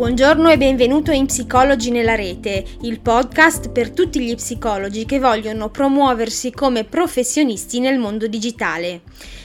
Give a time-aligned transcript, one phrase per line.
[0.00, 5.68] Buongiorno e benvenuto in Psicologi nella rete, il podcast per tutti gli psicologi che vogliono
[5.68, 9.02] promuoversi come professionisti nel mondo digitale.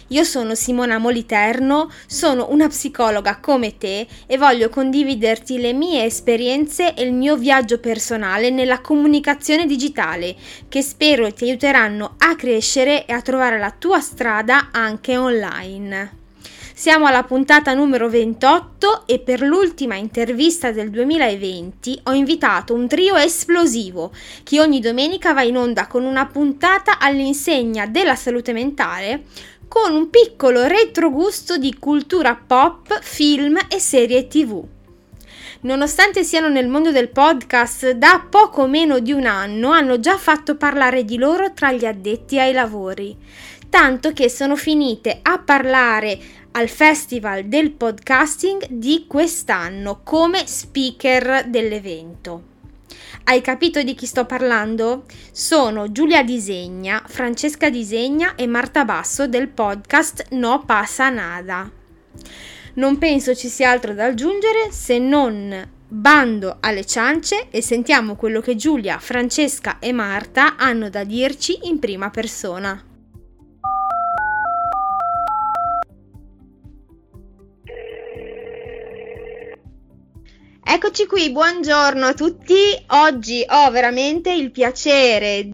[0.07, 6.93] Io sono Simona Moliterno, sono una psicologa come te e voglio condividerti le mie esperienze
[6.93, 10.37] e il mio viaggio personale nella comunicazione digitale,
[10.69, 16.23] che spero ti aiuteranno a crescere e a trovare la tua strada anche online.
[16.77, 23.15] Siamo alla puntata numero 28 e per l'ultima intervista del 2020 ho invitato un trio
[23.15, 24.11] esplosivo
[24.43, 29.23] che ogni domenica va in onda con una puntata all'insegna della salute mentale
[29.69, 34.61] con un piccolo retrogusto di cultura pop, film e serie tv.
[35.61, 40.57] Nonostante siano nel mondo del podcast da poco meno di un anno, hanno già fatto
[40.57, 43.15] parlare di loro tra gli addetti ai lavori,
[43.69, 52.53] tanto che sono finite a parlare al Festival del Podcasting di quest'anno come speaker dell'evento.
[53.25, 55.03] Hai capito di chi sto parlando?
[55.33, 61.69] Sono Giulia Disegna, Francesca Disegna e Marta Basso del podcast No Passa Nada.
[62.75, 68.39] Non penso ci sia altro da aggiungere se non bando alle ciance e sentiamo quello
[68.39, 72.81] che Giulia, Francesca e Marta hanno da dirci in prima persona.
[80.67, 82.55] Eccoci qui, buongiorno a tutti.
[82.87, 85.53] Oggi ho veramente il piacere di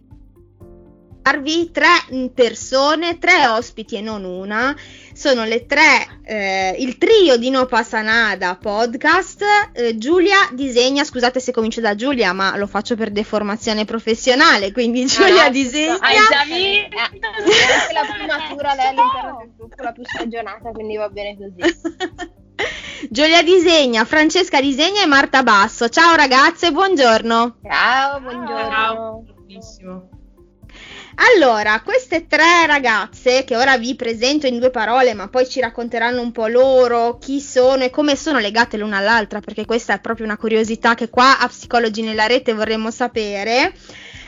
[1.22, 4.74] darvi tre persone, tre ospiti e non una.
[5.14, 9.44] Sono le tre, eh, il trio di No Passa Nada podcast.
[9.74, 15.06] Eh, Giulia disegna, scusate se comincio da Giulia, ma lo faccio per deformazione professionale, quindi
[15.06, 16.00] Giulia no, disegna.
[16.00, 16.96] Hai già visto?
[16.96, 22.40] Eh, la matura, lei all'interno del gruppo, la più stagionata, quindi va bene così.
[23.10, 25.90] Giulia disegna, Francesca disegna e Marta Basso.
[25.90, 27.58] Ciao ragazze, buongiorno.
[27.64, 28.70] Ciao, buongiorno.
[28.70, 29.24] Ciao.
[29.36, 30.10] Buonissimo.
[31.36, 36.22] Allora, queste tre ragazze che ora vi presento in due parole, ma poi ci racconteranno
[36.22, 40.26] un po' loro, chi sono e come sono legate l'una all'altra, perché questa è proprio
[40.26, 43.74] una curiosità che qua a Psicologi nella rete vorremmo sapere.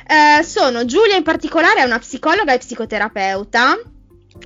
[0.06, 3.78] Eh, sono Giulia in particolare, è una psicologa e psicoterapeuta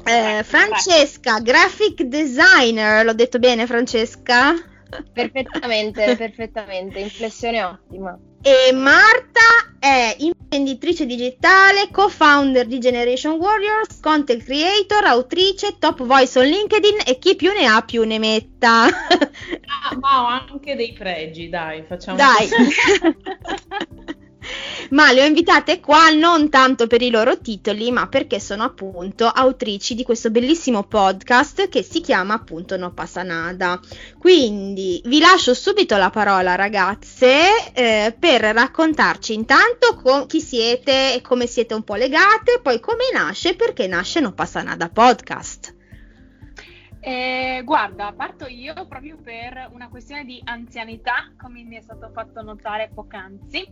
[0.03, 4.53] eh, Francesca, graphic designer, l'ho detto bene Francesca?
[5.13, 8.17] Perfettamente, perfettamente, inflessione ottima.
[8.41, 16.45] E Marta è imprenditrice digitale, co-founder di Generation Warriors, content creator, autrice, top voice on
[16.45, 18.85] LinkedIn e chi più ne ha più ne metta.
[18.85, 22.47] Ah, ma ho anche dei pregi, dai, facciamo Dai.
[24.89, 29.27] ma le ho invitate qua non tanto per i loro titoli, ma perché sono appunto
[29.27, 33.79] autrici di questo bellissimo podcast che si chiama appunto No Passa Nada.
[34.17, 41.21] Quindi vi lascio subito la parola, ragazze, eh, per raccontarci intanto con chi siete e
[41.21, 45.75] come siete un po' legate, poi come nasce e perché nasce No Passa Nada podcast.
[46.99, 52.41] Eh, guarda, parto io proprio per una questione di anzianità, come mi è stato fatto
[52.41, 53.65] notare poc'anzi.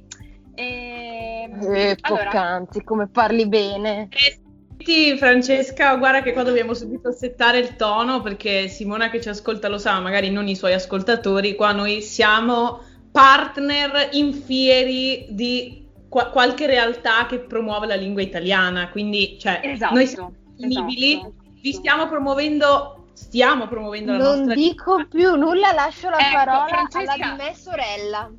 [0.55, 4.07] E, ehm, eh, poc'anzi, come parli bene.
[4.09, 4.39] Eh,
[4.83, 9.67] sì, Francesca, guarda che qua dobbiamo subito settare il tono perché Simona che ci ascolta
[9.67, 16.65] lo sa, magari non i suoi ascoltatori, qua noi siamo partner infieri di qua- qualche
[16.67, 22.07] realtà che promuove la lingua italiana, quindi cioè, esatto, noi siamo disponibili, esatto, vi stiamo
[22.07, 25.07] promuovendo, stiamo promuovendo la non nostra Non dico lingua.
[25.09, 28.31] più nulla, lascio la ecco, parola Francesca, alla di me sorella.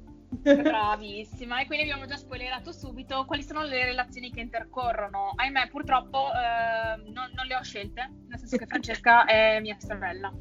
[0.55, 5.33] Bravissima, e quindi abbiamo già spoilerato subito quali sono le relazioni che intercorrono.
[5.35, 10.33] Ahimè, purtroppo eh, non, non, le ho scelte, nel senso che Francesca è mia sorella.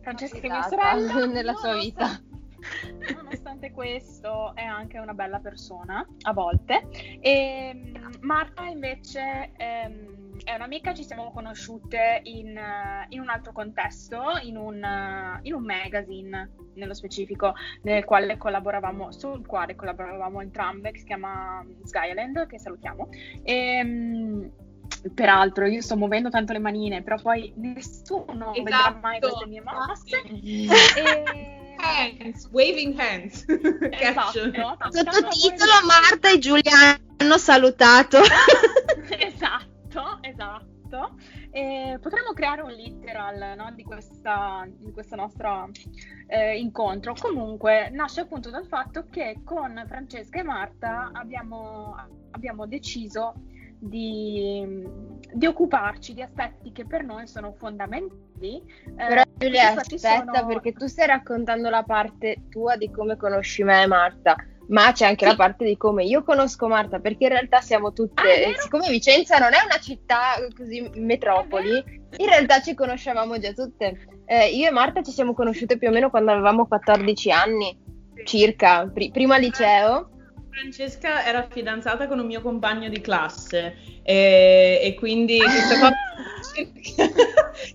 [0.00, 2.20] Francesca è mia sorella nella sua vita.
[3.14, 6.88] Nonostante questo, è anche una bella persona a volte.
[7.20, 9.52] E Marta invece.
[9.56, 15.38] Ehm, è un'amica, ci siamo conosciute in, uh, in un altro contesto, in un, uh,
[15.42, 21.64] in un, magazine nello specifico, nel quale collaboravamo, sul quale collaboravamo entrambe, che si chiama
[21.84, 23.08] Skyland, che salutiamo.
[23.42, 24.50] E, um,
[25.14, 28.62] peraltro io sto muovendo tanto le manine, però poi nessuno esatto.
[28.62, 30.22] vedrà mai queste mie mosse.
[30.96, 31.64] e...
[31.78, 33.44] Hands, waving hands.
[33.90, 34.30] esatto.
[34.90, 38.18] Sottotitolo Marta e Giulia hanno salutato.
[39.18, 39.75] esatto
[40.20, 41.16] esatto, esatto.
[41.50, 45.70] E potremmo creare un literal no, di, questa, di questo nostro
[46.28, 47.14] eh, incontro.
[47.18, 51.94] Comunque nasce appunto dal fatto che con Francesca e Marta abbiamo,
[52.30, 53.34] abbiamo deciso
[53.78, 54.84] di,
[55.34, 58.62] di, occuparci di aspetti che per noi sono fondamentali.
[58.96, 63.62] Eh, Giulia, Infatti aspetta, sono- perché tu stai raccontando la parte tua di come conosci
[63.62, 64.34] me e Marta,
[64.68, 68.22] ma c'è anche la parte di come io conosco Marta, perché in realtà siamo tutte,
[68.22, 71.82] Ah, siccome Vicenza non è una città così metropoli,
[72.16, 74.08] in realtà ci conoscevamo già tutte.
[74.24, 77.78] Eh, io e Marta ci siamo conosciute più o meno quando avevamo 14 anni,
[78.24, 80.10] circa, pri- prima liceo.
[80.50, 85.92] Francesca era fidanzata con un mio compagno di classe e, e quindi questa cosa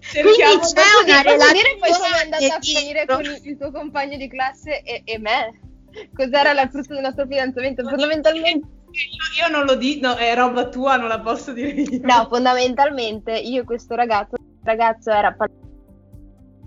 [0.02, 3.58] cerchiamo Quindi c'è una dire poi come è relazione andata a finire con il, il
[3.58, 5.71] tuo compagno di classe e, e me?
[6.14, 7.84] Cos'era la frutto del nostro fidanzamento?
[7.84, 12.00] Fondamentalmente, io, io non lo dico, no, è roba tua, non la posso dire io.
[12.04, 15.50] no, fondamentalmente io e questo ragazzo, ragazzo era pal-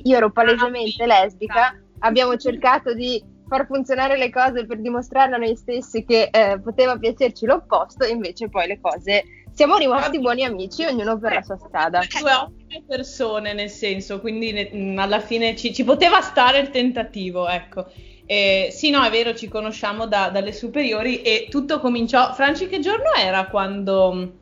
[0.02, 5.54] io ero palesemente lesbica, abbiamo cercato di far funzionare le cose per dimostrare a noi
[5.56, 9.24] stessi che eh, poteva piacerci l'opposto, invece poi le cose
[9.54, 12.00] siamo rimasti buoni amici, ognuno per la sua strada.
[12.20, 17.48] due ottime persone nel senso, quindi ne- alla fine ci, ci poteva stare il tentativo,
[17.48, 17.86] ecco.
[18.26, 22.32] Eh, sì, no, è vero, ci conosciamo da- dalle superiori e tutto cominciò.
[22.32, 24.32] Franci, che giorno era quando mh,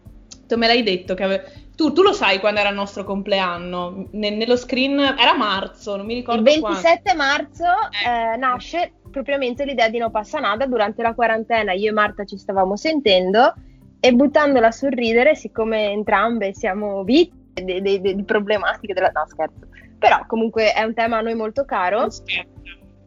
[0.46, 4.06] tu me l'hai detto che ave- tu, tu lo sai quando era il nostro compleanno?
[4.12, 6.78] Ne- nello screen era marzo, non mi ricordo Il quando.
[6.80, 7.64] 27 marzo
[8.04, 8.34] Eh.
[8.34, 10.66] eh, nasce propriamente l'idea di No Passa Nada.
[10.66, 13.54] Durante la quarantena io e Marta ci stavamo sentendo
[13.98, 19.10] e buttandola a sorridere, siccome entrambe siamo vittime de- de- di problematiche della...
[19.12, 19.66] No, scherzo.
[19.98, 22.00] Però comunque è un tema a noi molto caro.
[22.00, 22.10] Non.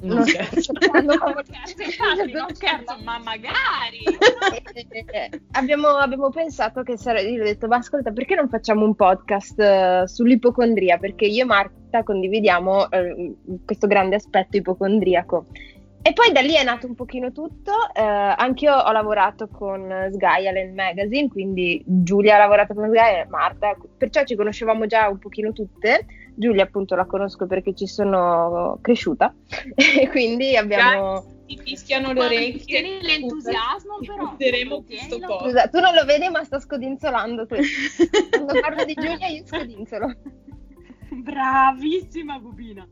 [0.06, 0.72] Non No, scherzo,
[1.82, 4.04] infatti, non scherzo, ma magari.
[5.52, 7.30] Abbiamo, abbiamo pensato che sarebbe.
[7.30, 10.98] Io ho detto, ma ascolta, perché non facciamo un podcast eh, sull'ipocondria?
[10.98, 13.36] Perché io e Marta condividiamo eh,
[13.66, 15.48] questo grande aspetto ipocondriaco.
[16.08, 17.72] E poi da lì è nato un pochino tutto.
[17.92, 23.26] Eh, anch'io ho lavorato con Sky Island Magazine, quindi Giulia ha lavorato con Sky e
[23.28, 26.06] Marta, perciò ci conoscevamo già un pochino tutte.
[26.36, 29.34] Giulia, appunto, la conosco perché ci sono cresciuta
[29.74, 31.26] e quindi abbiamo.
[31.48, 32.66] Ti fischiano le orecchie.
[32.66, 34.28] Tieni l'entusiasmo, però.
[34.28, 35.38] Chiuderemo questo Tienilo.
[35.38, 35.44] po'.
[35.44, 38.04] Scusa, tu non lo vedi, ma sto scodinzolando questo.
[38.30, 40.14] Quando parlo di Giulia, io scodinzolo.
[41.10, 42.88] Bravissima Bubina.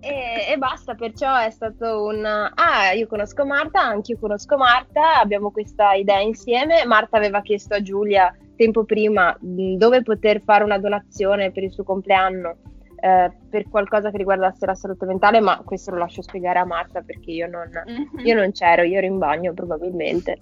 [0.00, 2.24] E, e basta, perciò è stato un...
[2.24, 6.84] Ah, io conosco Marta, anche io conosco Marta, abbiamo questa idea insieme.
[6.84, 11.72] Marta aveva chiesto a Giulia tempo prima mh, dove poter fare una donazione per il
[11.72, 12.56] suo compleanno
[13.00, 17.00] eh, per qualcosa che riguardasse la salute mentale, ma questo lo lascio spiegare a Marta
[17.00, 17.70] perché io non,
[18.24, 20.38] io non c'ero, io ero in bagno probabilmente.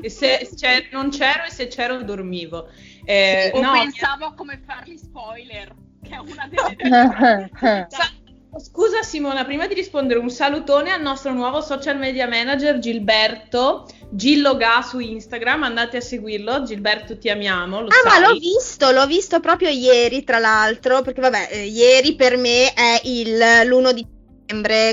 [0.00, 2.68] E se c'è- non c'ero e se c'ero dormivo.
[3.04, 7.50] Eh, o no, pensavo a come fargli spoiler, che è una delle
[8.58, 14.56] Scusa Simona, prima di rispondere un salutone al nostro nuovo social media manager Gilberto, Gillo
[14.56, 18.20] Ga su Instagram, andate a seguirlo, Gilberto ti amiamo, Ah, sai.
[18.20, 22.72] ma l'ho visto, l'ho visto proprio ieri, tra l'altro, perché vabbè, eh, ieri per me
[22.72, 24.06] è il l'1 di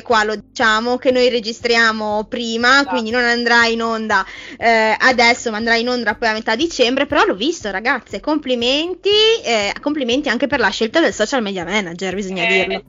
[0.03, 2.89] qua lo diciamo, che noi registriamo prima, Esatto.
[2.89, 4.25] quindi non andrà in onda
[4.57, 9.09] eh, adesso, ma andrà in onda poi a metà dicembre, però l'ho visto ragazze, complimenti,
[9.43, 12.83] eh, complimenti anche per la scelta del social media manager, bisogna Eh, dirlo.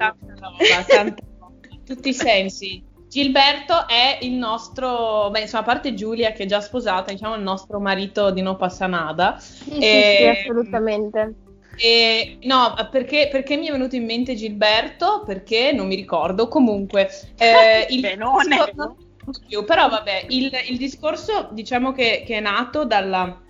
[1.69, 2.91] in tutti i sensi.
[3.09, 7.43] Gilberto è il nostro, beh, insomma, a parte Giulia che è già sposata, diciamo il
[7.43, 9.37] nostro marito di No Passa Nada.
[9.39, 11.35] Sì, sì, sì, Eh, assolutamente.
[11.77, 15.23] E, no, perché, perché mi è venuto in mente Gilberto?
[15.25, 16.49] Perché non mi ricordo.
[16.49, 18.49] Comunque, eh, il Benone.
[18.49, 18.97] discorso-
[19.47, 23.41] più, però vabbè, il, il discorso diciamo che, che è nato dalla,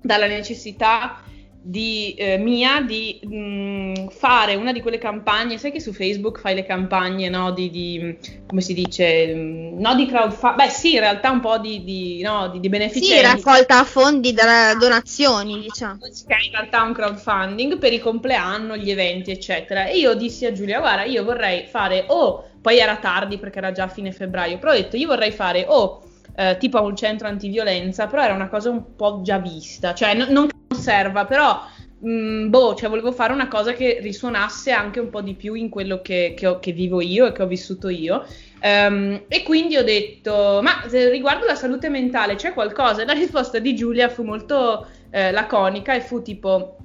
[0.00, 1.20] dalla necessità
[1.68, 6.54] di, eh, mia di mh, fare una di quelle campagne, sai che su Facebook fai
[6.54, 11.00] le campagne, no, di, di- come si dice, mh, no di crowdfunding, beh sì, in
[11.00, 13.20] realtà un po' di, di, no, di, di Sì, beneficenza.
[13.20, 16.00] raccolta a fondi da donazioni, diciamo.
[16.26, 19.86] che è in realtà un crowdfunding per i compleanno, gli eventi, eccetera.
[19.86, 23.72] E io dissi a Giulia: Guarda, io vorrei fare o poi era tardi perché era
[23.72, 26.02] già fine febbraio, però ho detto: Io vorrei fare o
[26.36, 30.14] eh, tipo a un centro antiviolenza, però era una cosa un po' già vista, cioè
[30.14, 30.48] n- non
[30.86, 31.60] serva, però.
[31.98, 35.68] mh, boh, cioè volevo fare una cosa che risuonasse anche un po' di più in
[35.70, 38.24] quello che, che ho- che vivo io e che ho vissuto io.
[38.60, 43.02] Ehm, e quindi ho detto: Ma riguardo la salute mentale c'è qualcosa?
[43.02, 46.76] E la risposta di Giulia fu molto eh, laconica e fu tipo: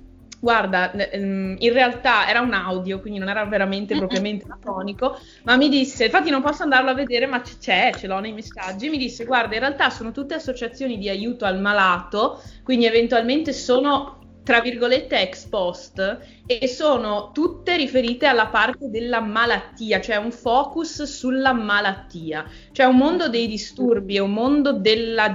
[0.41, 5.69] Guarda, ehm, in realtà era un audio, quindi non era veramente propriamente laconico, ma mi
[5.69, 8.89] disse: Infatti, non posso andarlo a vedere, ma c'è, ce l'ho nei messaggi.
[8.89, 14.17] Mi disse: Guarda, in realtà sono tutte associazioni di aiuto al malato, quindi eventualmente sono
[14.43, 21.03] tra virgolette ex post e sono tutte riferite alla parte della malattia, cioè un focus
[21.03, 25.29] sulla malattia, cioè un mondo dei disturbi, è un mondo della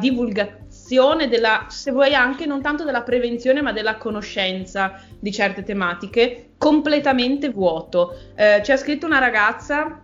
[0.86, 6.50] promozione della, se vuoi anche non tanto della prevenzione, ma della conoscenza di certe tematiche,
[6.56, 8.16] completamente vuoto.
[8.36, 10.02] Eh, ci ha scritto una ragazza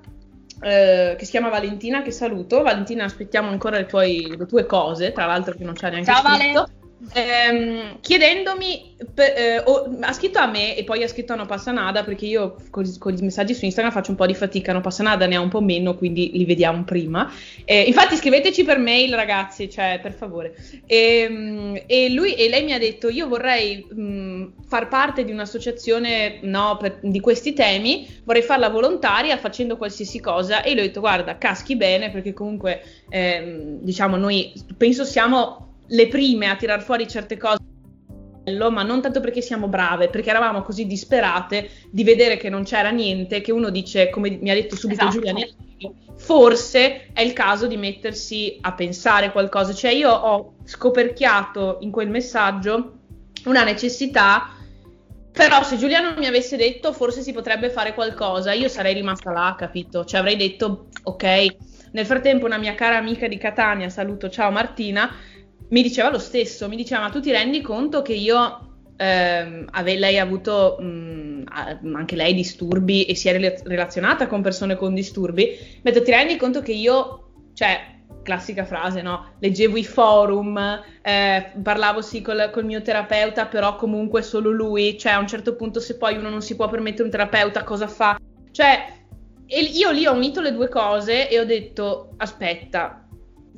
[0.61, 2.63] eh, che si chiama Valentina, che saluto.
[2.63, 6.23] Valentina, aspettiamo ancora le, tuoi, le tue cose, tra l'altro che non c'è neanche Ciao,
[6.23, 6.61] scritto.
[6.61, 6.81] Vale
[7.13, 11.47] ehm, chiedendomi, per, eh, oh, ha scritto a me e poi ha scritto a No
[11.47, 14.81] Passanada perché io con, con, i messaggi su Instagram faccio un po' di fatica, No
[14.81, 17.31] Passanada ne ha un po' meno, quindi li vediamo prima.
[17.65, 20.55] Eh, infatti scriveteci per mail ragazzi, cioè per favore.
[20.87, 25.33] E, ehm, e, lui, e lei mi ha detto io vorrei mh, far parte di
[25.33, 30.85] un'associazione no, per, di questi temi, vorrei farla volontaria facendo qualsiasi cosa e le ho
[30.85, 36.83] detto guarda caschi bene perché comunque ehm, diciamo noi penso siamo le prime a tirar
[36.83, 37.61] fuori certe cose
[38.45, 42.91] ma non tanto perché siamo brave, perché eravamo così disperate di vedere che non c'era
[42.91, 45.21] niente, che uno dice, come mi ha detto subito esatto.
[45.21, 45.47] Giulia,
[46.17, 49.73] forse è il caso di mettersi a pensare qualcosa.
[49.73, 52.99] Cioè io ho scoperchiato in quel messaggio
[53.45, 54.57] una necessità,
[55.31, 59.31] però se Giulia non mi avesse detto forse si potrebbe fare qualcosa, io sarei rimasta
[59.31, 60.05] là, capito?
[60.05, 61.57] Cioè avrei detto, ok.
[61.93, 65.15] Nel frattempo una mia cara amica di Catania, saluto, ciao Martina,
[65.73, 69.99] mi diceva lo stesso, mi diceva ma tu ti rendi conto che io ehm, ave-
[69.99, 71.45] lei ha avuto mh,
[71.95, 76.05] anche lei disturbi e si è rel- relazionata con persone con disturbi, mi ha detto
[76.05, 77.91] ti rendi conto che io, cioè
[78.23, 79.33] classica frase, no?
[79.41, 80.59] Leggevo i forum,
[81.03, 85.57] eh, parlavo sì col, col, mio terapeuta, però comunque solo lui, cioè a un certo
[85.57, 88.19] punto se poi uno non si può permettere un terapeuta, cosa fa?
[88.51, 89.01] Cioè,
[89.47, 93.02] io lì ho unito le due cose e ho detto, aspetta,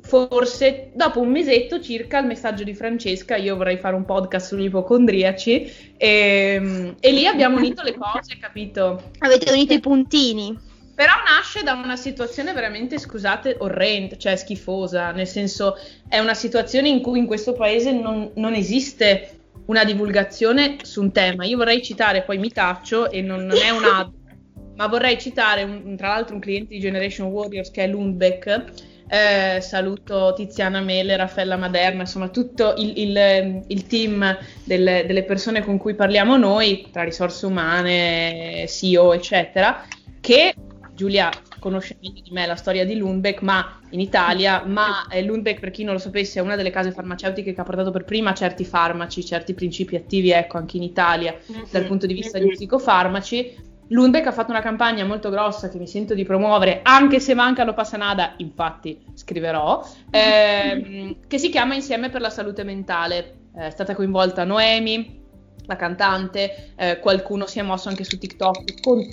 [0.05, 4.65] forse dopo un mesetto circa il messaggio di Francesca, io vorrei fare un podcast sugli
[4.65, 9.11] ipocondriaci e, ehm, e lì abbiamo unito le cose, capito?
[9.19, 10.57] Avete unito i puntini.
[10.93, 15.75] Però nasce da una situazione veramente, scusate, orrenda, cioè schifosa, nel senso
[16.07, 21.11] è una situazione in cui in questo paese non, non esiste una divulgazione su un
[21.11, 21.45] tema.
[21.45, 24.11] Io vorrei citare, poi mi taccio e non, non è un ad,
[24.77, 29.61] ma vorrei citare un, tra l'altro un cliente di Generation Warriors che è Lundbeck, eh,
[29.61, 35.77] saluto Tiziana Mele, Raffaella Maderna, insomma tutto il, il, il team delle, delle, persone con
[35.77, 39.85] cui parliamo noi, tra risorse umane, CEO, eccetera,
[40.19, 40.55] che
[40.93, 45.59] Giulia conosce meglio di me la storia di Lundbeck, ma in Italia, ma eh, Lundbeck
[45.59, 48.33] per chi non lo sapesse è una delle case farmaceutiche che ha portato per prima
[48.33, 51.37] certi farmaci, certi principi attivi, ecco, anche in Italia
[51.71, 55.87] dal punto di vista degli psicofarmaci Lundbeck ha fatto una campagna molto grossa che mi
[55.87, 62.21] sento di promuovere, anche se mancano Passanada, infatti scriverò, ehm, che si chiama Insieme per
[62.21, 63.37] la salute mentale.
[63.55, 65.23] Eh, è stata coinvolta Noemi,
[65.65, 69.03] la cantante, eh, qualcuno si è mosso anche su TikTok con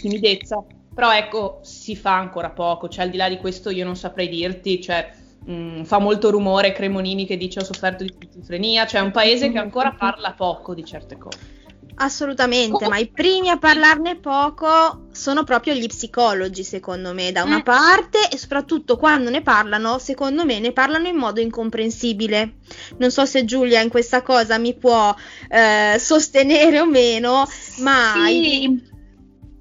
[0.00, 3.96] timidezza, però ecco, si fa ancora poco, cioè al di là di questo io non
[3.96, 5.10] saprei dirti, cioè
[5.44, 9.12] mh, mm, fa molto rumore Cremonini che dice ho sofferto di schizofrenia, cioè è un
[9.12, 11.56] paese che ancora parla poco di certe cose.
[12.00, 12.88] Assolutamente, oh.
[12.88, 17.62] ma i primi a parlarne poco sono proprio gli psicologi, secondo me, da una eh.
[17.64, 22.58] parte, e soprattutto quando ne parlano, secondo me, ne parlano in modo incomprensibile.
[22.98, 25.12] Non so se Giulia in questa cosa mi può
[25.48, 27.44] eh, sostenere o meno,
[27.78, 28.12] ma...
[28.14, 28.80] Sì, in,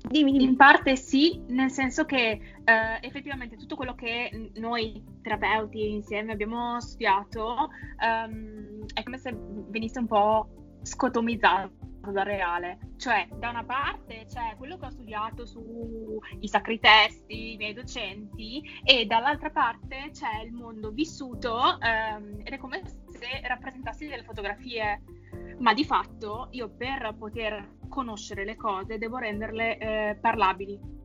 [0.08, 0.44] dimmi, dimmi.
[0.44, 6.80] in parte sì, nel senso che eh, effettivamente tutto quello che noi terapeuti insieme abbiamo
[6.82, 9.36] studiato um, è come se
[9.70, 10.50] venisse un po'
[10.84, 11.72] scotomizzato
[12.12, 12.78] dal reale.
[12.98, 18.64] Cioè, da una parte c'è quello che ho studiato sui sacri testi, i miei docenti,
[18.84, 25.02] e dall'altra parte c'è il mondo vissuto ehm, ed è come se rappresentassi delle fotografie.
[25.60, 30.96] Ma di fatto io per poter conoscere le cose devo renderle eh, parlabili.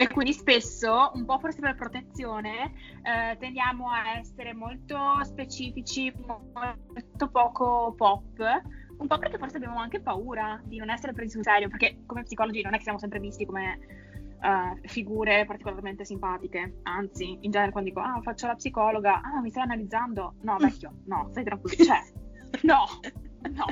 [0.00, 7.28] E quindi spesso, un po' forse per protezione, eh, tendiamo a essere molto specifici, molto
[7.30, 8.38] poco pop,
[8.98, 12.22] un po' perché forse abbiamo anche paura di non essere presi sul serio, perché come
[12.22, 13.78] psicologi non è che siamo sempre visti come
[14.40, 19.50] uh, figure particolarmente simpatiche, anzi, in genere quando dico, ah, faccio la psicologa, ah, mi
[19.50, 20.34] stai analizzando?
[20.42, 22.02] No, vecchio, no, stai tranquillo, cioè,
[22.62, 22.86] no,
[23.50, 23.64] no.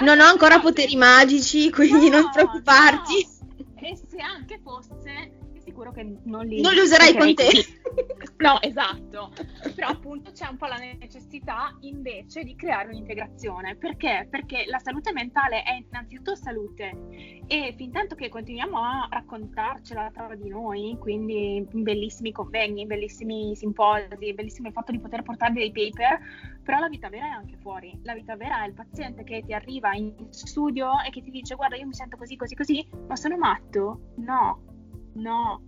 [0.00, 3.26] Non ho ancora poteri magici, quindi no, non preoccuparti.
[3.40, 3.42] No.
[3.76, 5.32] E se anche fosse,
[5.74, 7.50] sicuro che non li, non li userai con te.
[8.38, 9.32] no, esatto.
[9.74, 13.74] Però appunto c'è un po' la necessità invece di creare un'integrazione.
[13.74, 14.28] Perché?
[14.30, 20.32] Perché la salute mentale è innanzitutto salute e fin tanto che continuiamo a raccontarcela tra
[20.36, 26.20] di noi, quindi bellissimi convegni, bellissimi simposi, bellissimo il fatto di poter portare dei paper,
[26.62, 27.98] però la vita vera è anche fuori.
[28.04, 31.56] La vita vera è il paziente che ti arriva in studio e che ti dice
[31.56, 34.12] guarda io mi sento così, così, così, ma sono matto?
[34.16, 34.73] No,
[35.14, 35.62] No,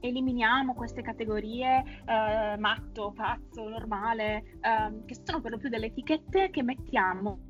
[0.00, 6.50] eliminiamo queste categorie eh, matto, pazzo, normale, eh, che sono per lo più delle etichette
[6.50, 7.46] che mettiamo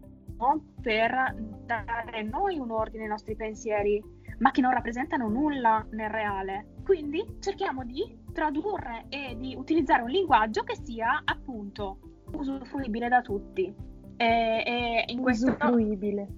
[0.80, 1.34] per
[1.66, 4.00] dare noi un ordine ai nostri pensieri,
[4.38, 6.74] ma che non rappresentano nulla nel reale.
[6.84, 11.98] Quindi cerchiamo di tradurre e di utilizzare un linguaggio che sia appunto
[12.32, 13.74] usufruibile da tutti.
[14.16, 16.28] E, e in questo usufruibile.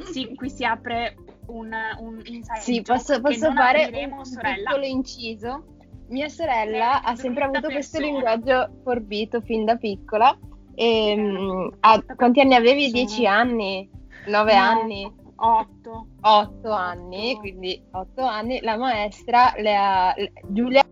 [0.00, 1.70] Sì, qui si apre un,
[2.00, 4.54] un inside Sì, posso, posso fare un sorella.
[4.54, 5.64] piccolo inciso.
[6.08, 7.74] Mia sorella sì, ha sempre avuto persona.
[7.74, 10.36] questo linguaggio forbito fin da piccola.
[10.74, 12.90] E, um, a, quanti anni avevi?
[12.90, 13.88] Dieci anni?
[14.26, 15.12] Nove no, anni?
[15.36, 16.06] Otto.
[16.20, 18.60] Otto anni, quindi otto anni.
[18.60, 20.14] La maestra, le ha,
[20.48, 20.82] Giulia,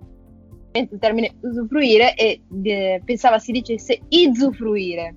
[0.73, 5.16] il termine usufruire e eh, pensava si dicesse izufruire.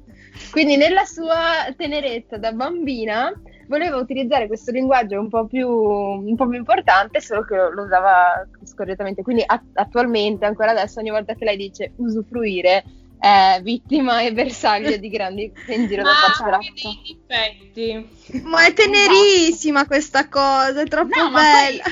[0.51, 3.31] Quindi nella sua tenerezza da bambina
[3.67, 7.84] voleva utilizzare questo linguaggio un po' più, un po più importante, solo che lo, lo
[7.84, 9.22] usava scorrettamente.
[9.22, 12.84] Quindi a- attualmente, ancora adesso, ogni volta che lei dice usufruire,
[13.20, 16.41] è vittima e bersaglio di grandi in giro da parte
[18.43, 21.84] Ma è tenerissima questa cosa, è troppo no, bella.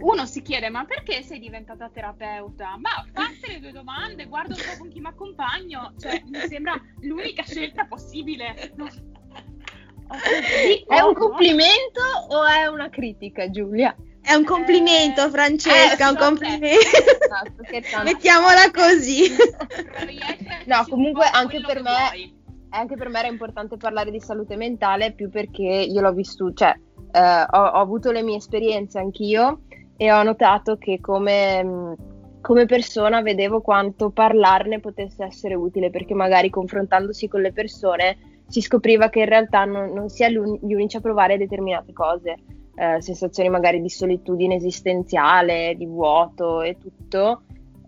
[0.00, 2.76] uno si chiede ma perché sei diventata terapeuta?
[2.76, 6.78] Ma fate le due domande, guardo un po' con chi mi accompagno, cioè mi sembra
[7.00, 8.72] l'unica scelta possibile.
[8.76, 8.88] Non
[10.86, 13.94] è un complimento o è una critica, Giulia?
[14.20, 16.88] È un complimento, eh, Francesca, eh, un complimento.
[17.28, 19.30] No, Mettiamola così.
[20.64, 22.42] no, comunque anche per me
[22.74, 26.74] anche per me era importante parlare di salute mentale più perché io l'ho vissuto, cioè
[27.12, 29.60] eh, ho, ho, avuto le mie esperienze anch'io
[29.96, 31.94] e ho notato che come,
[32.40, 38.60] come, persona vedevo quanto parlarne potesse essere utile perché magari confrontandosi con le persone si
[38.60, 42.36] scopriva che in realtà non, non si è gli unici a provare determinate cose,
[42.76, 47.42] eh, sensazioni magari di solitudine esistenziale, di vuoto e tutto.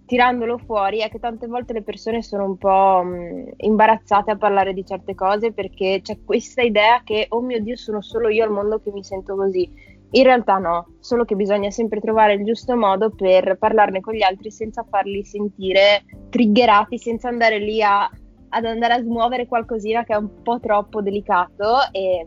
[0.07, 4.73] Tirandolo fuori è che tante volte le persone sono un po' mh, imbarazzate a parlare
[4.73, 8.53] di certe cose perché c'è questa idea che, oh mio Dio, sono solo io al
[8.53, 9.69] mondo che mi sento così.
[10.13, 14.23] In realtà no, solo che bisogna sempre trovare il giusto modo per parlarne con gli
[14.23, 18.09] altri senza farli sentire triggerati, senza andare lì a
[18.49, 22.27] ad andare a smuovere qualcosina che è un po' troppo delicato, e,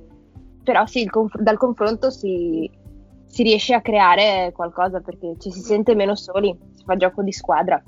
[0.63, 2.69] però sì, conf- dal confronto si,
[3.25, 7.31] si riesce a creare qualcosa perché ci si sente meno soli, si fa gioco di
[7.31, 7.81] squadra.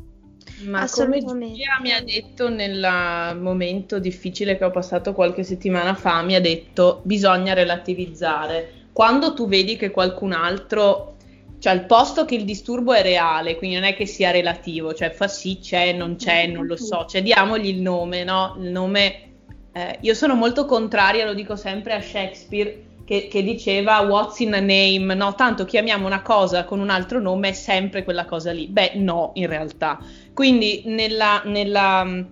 [0.65, 6.21] Ma come Giulia mi ha detto nel momento difficile che ho passato qualche settimana fa,
[6.23, 8.79] mi ha detto bisogna relativizzare.
[8.91, 11.15] Quando tu vedi che qualcun altro
[11.61, 15.11] cioè al posto che il disturbo è reale, quindi non è che sia relativo, cioè
[15.11, 18.55] fa sì, c'è, non c'è, non lo so, cioè diamogli il nome, no?
[18.59, 19.33] Il nome,
[19.71, 24.55] eh, io sono molto contraria, lo dico sempre a Shakespeare, che, che, diceva what's in
[24.55, 25.35] a name, no?
[25.35, 28.65] Tanto chiamiamo una cosa con un altro nome, è sempre quella cosa lì.
[28.65, 29.99] Beh, no, in realtà.
[30.33, 32.25] Quindi nella, nella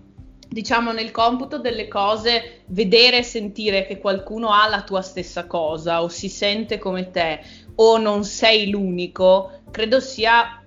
[0.50, 6.02] diciamo nel computo delle cose, vedere e sentire che qualcuno ha la tua stessa cosa
[6.02, 7.40] o si sente come te
[7.76, 10.64] o non sei l'unico, credo sia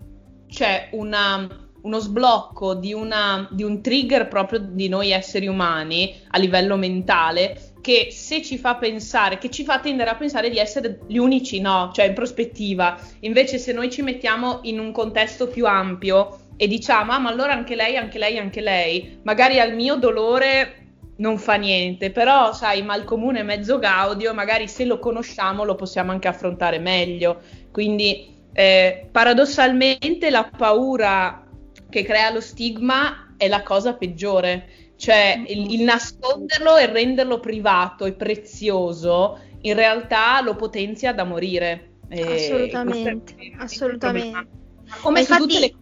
[0.46, 1.48] cioè, una,
[1.82, 7.72] uno sblocco di, una, di un trigger proprio di noi esseri umani a livello mentale
[7.82, 11.60] che se ci fa pensare, che ci fa tendere a pensare di essere gli unici,
[11.60, 12.96] no, cioè in prospettiva.
[13.20, 17.54] Invece se noi ci mettiamo in un contesto più ampio e diciamo, ah ma allora
[17.54, 22.84] anche lei, anche lei, anche lei, magari al mio dolore non fa niente, però sai,
[22.84, 27.40] mal comune mezzo gaudio, magari se lo conosciamo lo possiamo anche affrontare meglio.
[27.72, 31.44] Quindi eh, paradossalmente la paura
[31.90, 38.04] che crea lo stigma è la cosa peggiore, cioè il, il nasconderlo e renderlo privato
[38.04, 41.94] e prezioso in realtà lo potenzia da morire.
[42.08, 44.60] Assolutamente, assolutamente.
[45.00, 45.72] Come Infatti, tutte le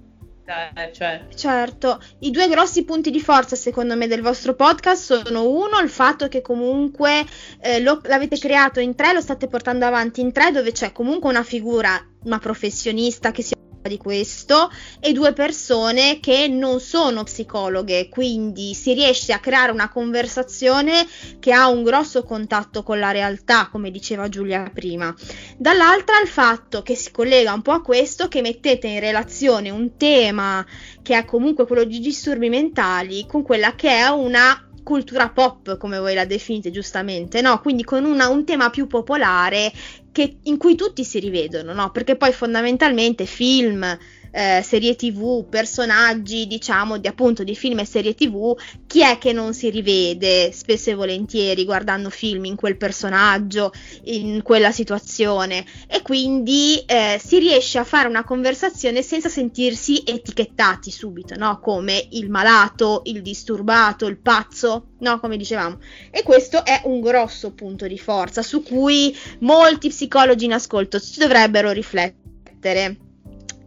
[0.75, 1.27] eh, cioè.
[1.35, 5.91] Certo, i due grossi punti di forza secondo me del vostro podcast sono uno, il
[5.91, 7.25] fatto che comunque
[7.61, 11.31] eh, lo, l'avete creato in tre, lo state portando avanti in tre, dove c'è comunque
[11.31, 13.55] una figura, una professionista che si
[13.89, 19.89] di questo e due persone che non sono psicologhe, quindi si riesce a creare una
[19.89, 21.07] conversazione
[21.39, 25.15] che ha un grosso contatto con la realtà, come diceva Giulia prima.
[25.57, 29.97] Dall'altra il fatto che si collega un po' a questo che mettete in relazione un
[29.97, 30.65] tema
[31.03, 35.99] che è comunque quello di disturbi mentali con quella che è una cultura pop, come
[35.99, 37.61] voi la definite giustamente, no?
[37.61, 39.73] Quindi con una, un tema più popolare
[40.13, 41.91] che, in cui tutti si rivedono, no?
[41.91, 43.85] Perché poi fondamentalmente film,
[44.31, 49.33] eh, serie tv, personaggi diciamo di appunto di film e serie tv, chi è che
[49.33, 53.73] non si rivede spesso e volentieri guardando film in quel personaggio,
[54.05, 60.91] in quella situazione e quindi eh, si riesce a fare una conversazione senza sentirsi etichettati
[60.91, 61.59] subito, no?
[61.61, 65.21] Come il malato, il disturbato, il pazzo, no?
[65.21, 65.79] Come dicevamo.
[66.11, 71.71] E questo è un grosso punto di forza su cui molti psicologi in ascolto dovrebbero
[71.71, 73.10] riflettere.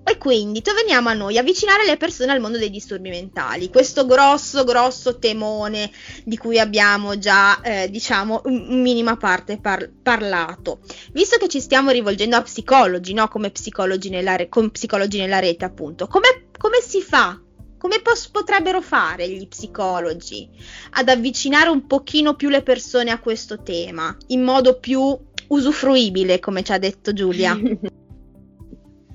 [0.05, 4.65] E quindi torniamo a noi, avvicinare le persone al mondo dei disturbi mentali, questo grosso,
[4.65, 5.89] grosso temone
[6.25, 10.81] di cui abbiamo già, eh, diciamo, in minima parte par- parlato.
[11.13, 13.29] Visto che ci stiamo rivolgendo a psicologi, no?
[13.29, 17.39] Come psicologi nella, re- psicologi nella rete, appunto, come, come si fa?
[17.77, 20.49] Come pos- potrebbero fare gli psicologi
[20.91, 26.61] ad avvicinare un pochino più le persone a questo tema, in modo più usufruibile, come
[26.63, 27.57] ci ha detto Giulia?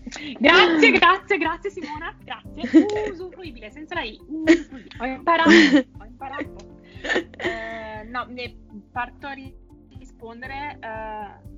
[0.39, 3.11] Grazie, grazie, grazie Simona, grazie.
[3.11, 4.19] Usufruibile, senza la I.
[4.27, 4.97] Usufruibile.
[5.01, 6.77] Ho imparato, ho imparato.
[7.37, 8.57] Eh, no, ne
[8.91, 9.35] parto a
[9.99, 10.79] rispondere.
[10.81, 11.57] Eh,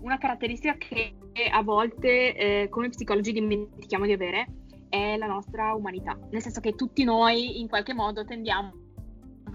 [0.00, 1.14] una caratteristica che
[1.50, 4.46] a volte eh, come psicologi dimentichiamo di avere
[4.88, 8.72] è la nostra umanità, nel senso che tutti noi in qualche modo tendiamo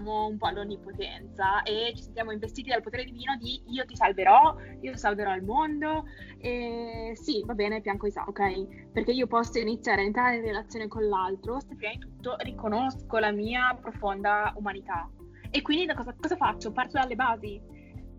[0.04, 4.96] un po' all'onnipotenza e ci sentiamo investiti dal potere divino di io ti salverò, io
[4.96, 6.04] salverò il mondo.
[6.38, 8.90] E sì, va bene, pianco Isa, ok?
[8.92, 13.18] Perché io posso iniziare a entrare in relazione con l'altro se prima di tutto riconosco
[13.18, 15.08] la mia profonda umanità.
[15.50, 16.72] E quindi da cosa, cosa faccio?
[16.72, 17.74] Parto dalle basi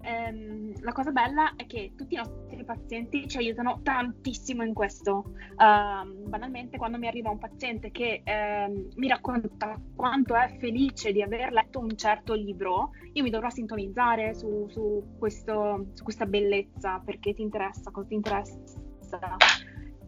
[0.07, 5.33] ehm, la cosa bella è che tutti i nostri pazienti ci aiutano tantissimo in questo.
[5.55, 11.21] Uh, banalmente, quando mi arriva un paziente che ehm, mi racconta quanto è felice di
[11.21, 17.01] aver letto un certo libro, io mi dovrò sintonizzare su, su, questo, su questa bellezza
[17.03, 19.35] perché ti interessa, cosa ti interessa.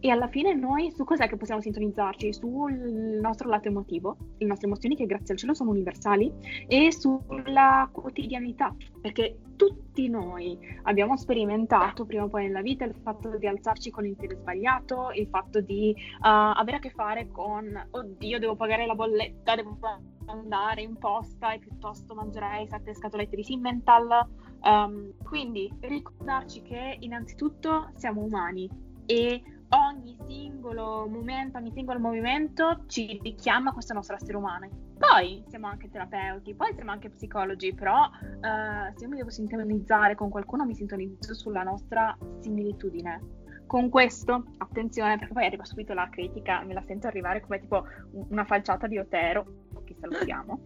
[0.02, 2.32] E alla fine noi su cos'è che possiamo sintonizzarci?
[2.32, 2.72] Sul
[3.20, 6.32] nostro lato emotivo, le nostre emozioni che grazie al cielo sono universali,
[6.66, 13.36] e sulla quotidianità, perché tutti noi abbiamo sperimentato prima o poi nella vita il fatto
[13.36, 17.88] di alzarci con il piede sbagliato, il fatto di uh, avere a che fare con
[17.90, 19.76] oddio, devo pagare la bolletta, devo
[20.24, 24.26] andare in posta e piuttosto mangerei sette scatolette di Simmental.
[24.62, 28.68] Um, quindi ricordarci che innanzitutto siamo umani
[29.04, 34.68] e ogni singolo momento, ogni singolo movimento ci richiama questo nostro essere umano.
[34.98, 40.14] Poi siamo anche terapeuti, poi siamo anche psicologi, però uh, se io mi devo sintonizzare
[40.14, 43.38] con qualcuno mi sintonizzo sulla nostra similitudine.
[43.66, 47.84] Con questo, attenzione, perché poi arriva subito la critica, me la sento arrivare come tipo
[48.10, 49.46] una falciata di Otero,
[49.84, 50.60] che salutiamo.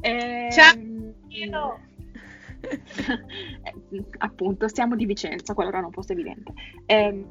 [0.00, 1.80] E, Ciao!
[3.62, 6.52] Eh, appunto, siamo di Vicenza, quello era un posto evidente.
[6.86, 7.24] Eh,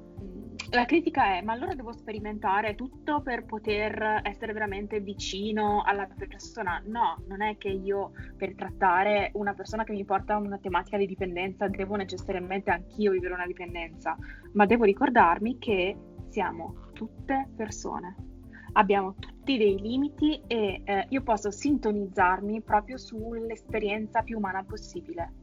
[0.72, 6.82] la critica è, ma allora devo sperimentare tutto per poter essere veramente vicino alla persona?
[6.86, 10.98] No, non è che io per trattare una persona che mi porta a una tematica
[10.98, 14.18] di dipendenza devo necessariamente anch'io vivere una dipendenza,
[14.54, 15.98] ma devo ricordarmi che
[16.30, 18.16] siamo tutte persone.
[18.74, 25.34] Abbiamo tutti dei limiti e eh, io posso sintonizzarmi proprio sull'esperienza più umana possibile.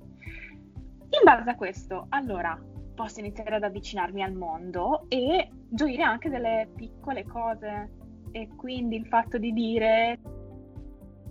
[1.13, 2.59] In base a questo, allora,
[2.95, 7.91] posso iniziare ad avvicinarmi al mondo e gioire anche delle piccole cose.
[8.33, 10.19] E quindi il fatto di dire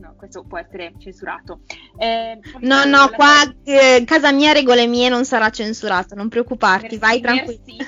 [0.02, 1.62] no, questo può essere censurato.
[1.98, 7.00] Eh, no, no, qua eh, casa mia, regole mie, non sarà censurato, non preoccuparti, merci,
[7.00, 7.86] vai tranquillo.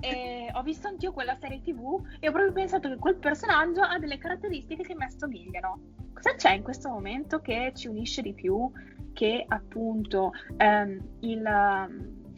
[0.00, 3.98] eh, ho visto anch'io quella serie tv e ho proprio pensato che quel personaggio ha
[3.98, 5.80] delle caratteristiche che mi assomigliano.
[6.12, 8.70] Cosa c'è in questo momento che ci unisce di più
[9.12, 11.42] che appunto ehm, il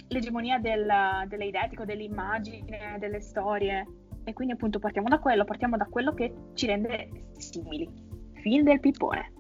[0.09, 0.87] l'egemonia del,
[1.29, 3.87] dell'eidetico, dell'immagine, delle storie.
[4.25, 7.89] E quindi appunto partiamo da quello, partiamo da quello che ci rende simili.
[8.35, 9.33] Film del pippone.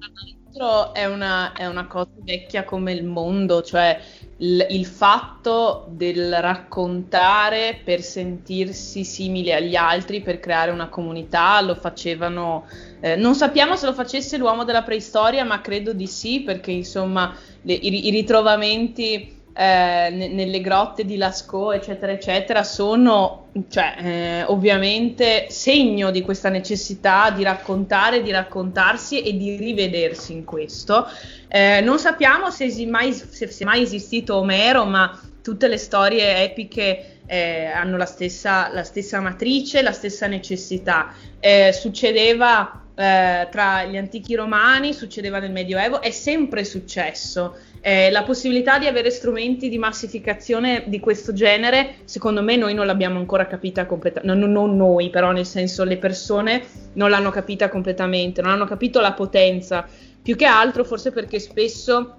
[0.94, 4.00] È una, è una cosa vecchia come il mondo, cioè
[4.38, 11.74] il, il, fatto del raccontare per sentirsi simili agli altri, per creare una comunità, lo
[11.74, 12.64] facevano,
[13.00, 17.36] eh, non sappiamo se lo facesse l'uomo della preistoria, ma credo di sì, perché insomma
[17.60, 25.46] le, i, i ritrovamenti eh, nelle grotte di Lascaux, eccetera, eccetera, sono cioè, eh, ovviamente
[25.48, 31.06] segno di questa necessità di raccontare, di raccontarsi e di rivedersi in questo.
[31.48, 37.20] Eh, non sappiamo se, mai, se, se mai esistito Omero, ma tutte le storie epiche
[37.24, 41.14] eh, hanno la stessa, la stessa, matrice, la stessa necessità.
[41.40, 47.56] Eh, succedeva eh, tra gli antichi romani, succedeva nel Medioevo, è sempre successo.
[47.80, 52.86] Eh, la possibilità di avere strumenti di massificazione di questo genere, secondo me noi non
[52.86, 57.68] l'abbiamo ancora capita completamente, non, non noi però, nel senso le persone non l'hanno capita
[57.68, 59.86] completamente, non hanno capito la potenza,
[60.22, 62.16] più che altro forse perché spesso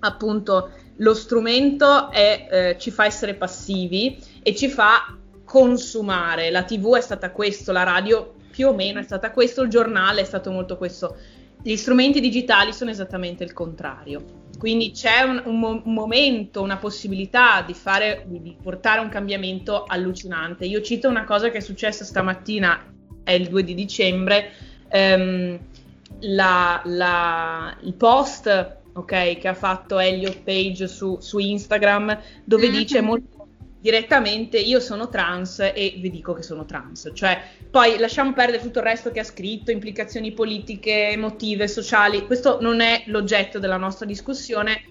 [0.00, 6.50] appunto lo strumento è, eh, ci fa essere passivi e ci fa consumare.
[6.50, 10.20] La TV è stata questo, la radio più o meno è stata questo, il giornale
[10.20, 11.16] è stato molto questo.
[11.62, 14.49] Gli strumenti digitali sono esattamente il contrario.
[14.60, 20.66] Quindi c'è un, un, un momento, una possibilità di, fare, di portare un cambiamento allucinante.
[20.66, 22.92] Io cito una cosa che è successa stamattina,
[23.24, 24.52] è il 2 di dicembre,
[24.88, 25.58] ehm,
[26.20, 32.76] la, la, il post ok, che ha fatto Elliot Page su, su Instagram, dove mm-hmm.
[32.76, 33.39] dice molto
[33.80, 37.10] direttamente io sono trans e vi dico che sono trans.
[37.14, 37.40] Cioè,
[37.70, 42.26] poi lasciamo perdere tutto il resto che ha scritto, implicazioni politiche, emotive, sociali.
[42.26, 44.82] Questo non è l'oggetto della nostra discussione,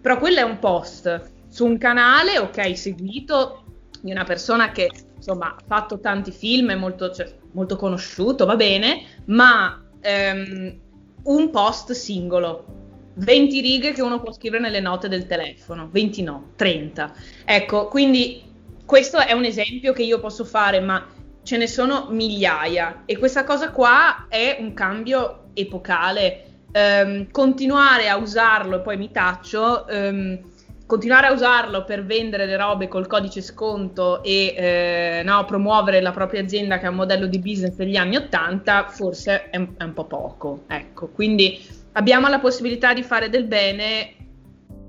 [0.00, 3.64] però quello è un post su un canale, ok, seguito
[4.02, 8.56] di una persona che insomma ha fatto tanti film, è molto, cioè, molto conosciuto, va
[8.56, 10.78] bene, ma ehm,
[11.24, 12.84] un post singolo
[13.18, 17.12] 20 righe che uno può scrivere nelle note del telefono, 20 no, 30.
[17.44, 18.42] Ecco, quindi
[18.84, 21.06] questo è un esempio che io posso fare, ma
[21.42, 26.42] ce ne sono migliaia e questa cosa qua è un cambio epocale.
[26.72, 30.38] Um, continuare a usarlo, e poi mi taccio, um,
[30.84, 36.12] continuare a usarlo per vendere le robe col codice sconto e eh, no, promuovere la
[36.12, 39.92] propria azienda che è un modello di business degli anni 80, forse è, è un
[39.94, 40.64] po' poco.
[40.68, 41.58] Ecco, quindi
[41.96, 44.14] abbiamo la possibilità di fare del bene,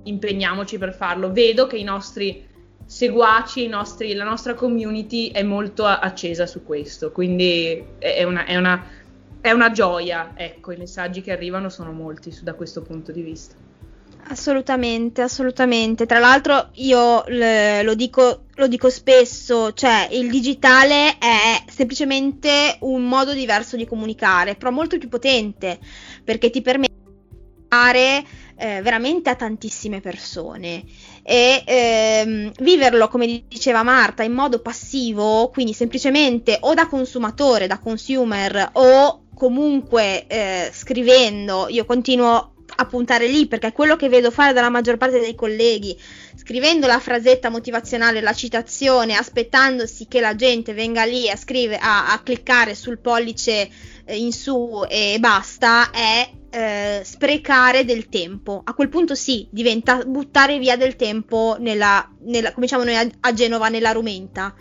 [0.04, 1.32] impegniamoci per farlo.
[1.32, 2.46] Vedo che i nostri
[2.86, 8.56] seguaci, i nostri, la nostra community è molto accesa su questo, quindi è una, è
[8.56, 8.84] una,
[9.42, 13.56] è una gioia, ecco, i messaggi che arrivano sono molti da questo punto di vista.
[14.30, 16.06] Assolutamente, assolutamente.
[16.06, 23.08] Tra l'altro io l- lo, dico, lo dico spesso, cioè il digitale è semplicemente un
[23.08, 25.80] modo diverso di comunicare, però molto più potente,
[26.26, 26.97] perché ti permette
[27.70, 30.84] eh, veramente a tantissime persone.
[31.24, 37.80] E ehm, viverlo come diceva Marta in modo passivo quindi semplicemente o da consumatore da
[37.80, 44.32] consumer o comunque eh, scrivendo io continuo a puntare lì perché è quello che vedo
[44.32, 45.98] fare dalla maggior parte dei colleghi.
[46.36, 52.12] Scrivendo la frasetta motivazionale la citazione aspettandosi che la gente venga lì a scrivere a,
[52.12, 53.70] a cliccare sul pollice
[54.06, 58.62] eh, in su e basta è eh, sprecare del tempo.
[58.64, 63.08] A quel punto sì, diventa buttare via del tempo nella, nella come diciamo noi a,
[63.22, 64.54] a Genova, nella rumenta,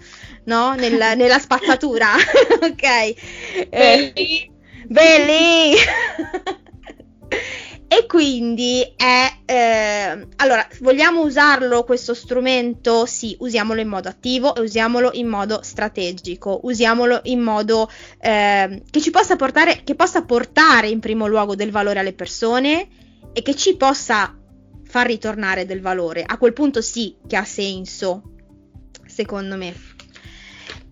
[0.45, 0.75] no?
[0.75, 2.13] Nel, nella spazzatura,
[2.61, 3.69] ok?
[3.69, 4.51] Belli!
[4.87, 5.75] belli!
[7.89, 13.07] E quindi è eh, allora vogliamo usarlo questo strumento?
[13.07, 19.01] Sì, usiamolo in modo attivo e usiamolo in modo strategico, usiamolo in modo eh, che
[19.01, 22.89] ci possa portare, che possa portare in primo luogo del valore alle persone
[23.33, 24.37] e che ci possa
[24.85, 26.25] far ritornare del valore.
[26.27, 28.23] A quel punto sì che ha senso,
[29.07, 29.75] secondo me.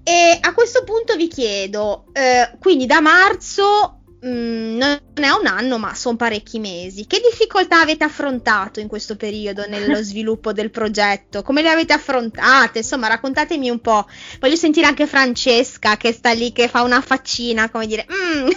[0.04, 5.78] E a questo punto vi chiedo, eh, quindi da marzo Mm, non è un anno,
[5.78, 7.06] ma sono parecchi mesi.
[7.06, 11.42] Che difficoltà avete affrontato in questo periodo nello sviluppo del progetto?
[11.42, 12.78] Come le avete affrontate?
[12.78, 14.06] Insomma, raccontatemi un po'.
[14.40, 18.06] Voglio sentire anche Francesca che sta lì, che fa una faccina, come dire.
[18.10, 18.48] Mm.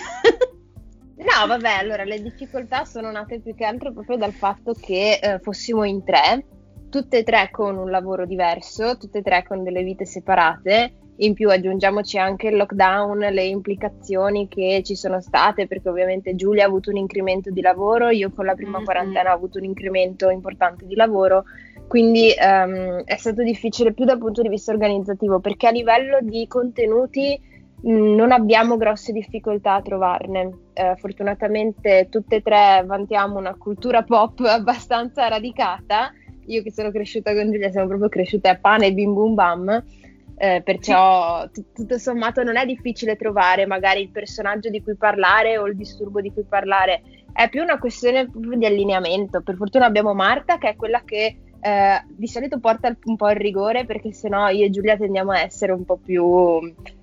[1.18, 5.40] No, vabbè, allora le difficoltà sono nate più che altro proprio dal fatto che eh,
[5.40, 6.46] fossimo in tre,
[6.90, 11.34] tutte e tre con un lavoro diverso, tutte e tre con delle vite separate in
[11.34, 16.68] più aggiungiamoci anche il lockdown, le implicazioni che ci sono state, perché ovviamente Giulia ha
[16.68, 18.86] avuto un incremento di lavoro, io con la prima mm-hmm.
[18.86, 21.46] quarantena ho avuto un incremento importante di lavoro,
[21.88, 26.46] quindi um, è stato difficile più dal punto di vista organizzativo, perché a livello di
[26.46, 27.40] contenuti
[27.82, 30.46] mh, mm, non abbiamo grosse difficoltà a trovarne.
[30.78, 36.12] Uh, fortunatamente tutte e tre vantiamo una cultura pop abbastanza radicata.
[36.50, 39.84] Io che sono cresciuta con Giulia siamo proprio cresciute a pane e bim bum bam
[40.38, 45.58] eh, perciò t- tutto sommato non è difficile trovare magari il personaggio di cui parlare
[45.58, 47.02] o il disturbo di cui parlare,
[47.34, 49.42] è più una questione di allineamento.
[49.42, 53.38] Per fortuna abbiamo Marta che è quella che eh, di solito porta un po' il
[53.38, 56.60] rigore perché sennò io e Giulia tendiamo a essere un po' più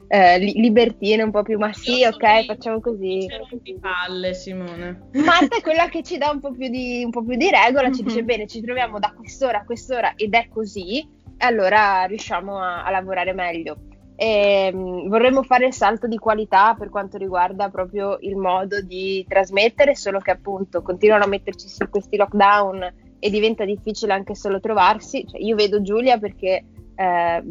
[0.06, 3.26] eh, li- libertine, un po' più ma sì, ok, facciamo così.
[3.62, 5.08] di palle, Simone.
[5.14, 7.90] Marta è quella che ci dà un po' più di, un po più di regola,
[7.90, 12.84] ci dice bene, ci troviamo da quest'ora a quest'ora ed è così allora riusciamo a,
[12.84, 13.76] a lavorare meglio.
[14.16, 19.24] e um, vorremmo fare il salto di qualità per quanto riguarda proprio il modo di
[19.28, 24.60] trasmettere, solo che appunto continuano a metterci su questi lockdown e diventa difficile anche solo
[24.60, 25.26] trovarsi.
[25.26, 27.42] Cioè, io vedo Giulia perché eh,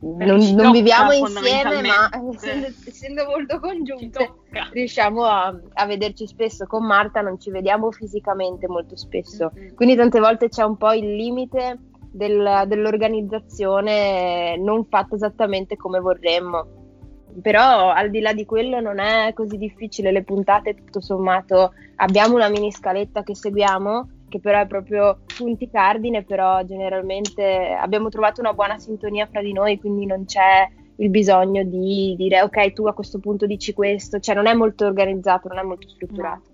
[0.00, 4.32] non, non viviamo insieme, ma essendo, essendo molto congiunte,
[4.72, 6.66] riusciamo a, a, vederci spesso.
[6.66, 9.74] Con Marta non ci vediamo fisicamente molto spesso, mm-hmm.
[9.74, 11.78] quindi tante volte c'è un po' il limite
[12.10, 16.66] del, dell'organizzazione non fatta esattamente come vorremmo.
[17.42, 22.34] Però al di là di quello non è così difficile, le puntate tutto sommato abbiamo
[22.34, 28.40] una mini scaletta che seguiamo che però è proprio punti cardine, però generalmente abbiamo trovato
[28.40, 32.86] una buona sintonia fra di noi, quindi non c'è il bisogno di dire ok, tu
[32.86, 36.50] a questo punto dici questo, cioè non è molto organizzato, non è molto strutturato.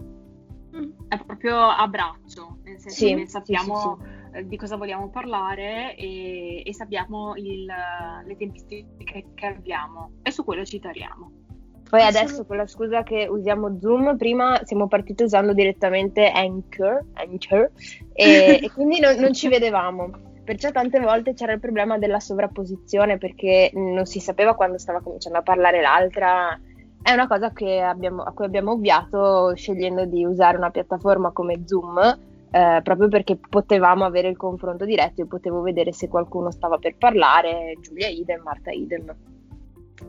[0.70, 0.90] No.
[1.08, 5.94] È proprio a braccio, nel senso sì, che sappiamo sì, sì, di cosa vogliamo parlare
[5.96, 11.42] e, e sappiamo il, le tempistiche che abbiamo e su quello ci tariamo.
[11.88, 17.70] Poi adesso con la scusa che usiamo Zoom, prima siamo partiti usando direttamente Anchor, Anchor
[18.12, 20.10] e, e quindi non, non ci vedevamo.
[20.42, 25.38] Perciò tante volte c'era il problema della sovrapposizione perché non si sapeva quando stava cominciando
[25.38, 26.58] a parlare l'altra.
[27.00, 32.18] È una cosa abbiamo, a cui abbiamo ovviato scegliendo di usare una piattaforma come Zoom,
[32.54, 36.94] eh, proprio perché potevamo avere il confronto diretto e potevo vedere se qualcuno stava per
[36.96, 39.12] parlare, Giulia idem, Marta idem.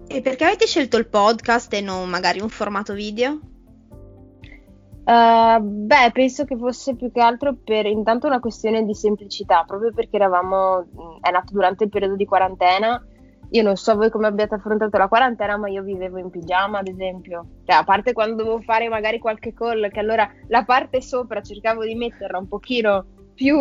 [0.06, 3.40] E perché avete scelto il podcast e non magari un formato video?
[5.06, 9.92] Uh, beh, penso che fosse più che altro per intanto una questione di semplicità, proprio
[9.92, 10.86] perché eravamo,
[11.22, 13.04] è nato durante il periodo di quarantena.
[13.56, 16.90] Io non so voi come abbiate affrontato la quarantena, ma io vivevo in pigiama, ad
[16.90, 17.46] esempio.
[17.66, 21.86] Cioè, a parte quando dovevo fare magari qualche call, che allora la parte sopra cercavo
[21.86, 23.58] di metterla un pochino più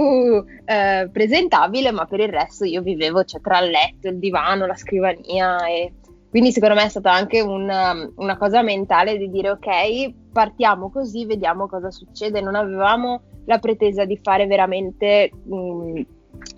[0.65, 4.75] eh, presentabile, ma per il resto io vivevo cioè, tra il letto, il divano, la
[4.75, 5.93] scrivania e
[6.29, 11.25] quindi secondo me è stata anche una, una, cosa mentale di dire ok, partiamo così,
[11.27, 12.41] vediamo cosa succede.
[12.41, 16.01] Non avevamo la pretesa di fare veramente, mh, mm,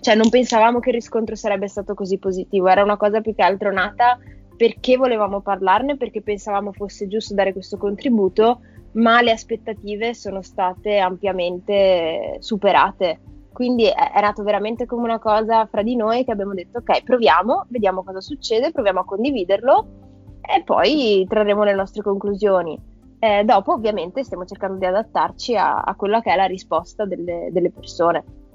[0.07, 3.43] cioè non pensavamo che il riscontro sarebbe stato così positivo, era una cosa più che
[3.43, 4.17] altro nata
[4.55, 8.61] perché volevamo parlarne, perché pensavamo fosse giusto dare questo contributo,
[8.93, 13.19] ma le aspettative sono state ampiamente superate
[13.51, 17.65] quindi è, nato veramente come una cosa fra di noi che abbiamo detto ok, proviamo,
[17.67, 19.87] vediamo cosa succede, proviamo a condividerlo
[20.39, 22.79] e poi trarremo le nostre conclusioni.
[23.19, 27.49] Eh, dopo ovviamente stiamo cercando di adattarci a, a quella che è la risposta delle,
[27.51, 28.46] delle persone.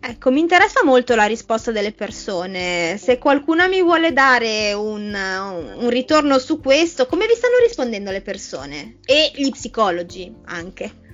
[0.00, 2.96] Ecco, mi interessa molto la risposta delle persone.
[2.98, 8.22] Se qualcuno mi vuole dare un, un, ritorno su questo, come vi stanno rispondendo le
[8.22, 8.98] persone?
[9.04, 11.06] E gli psicologi anche.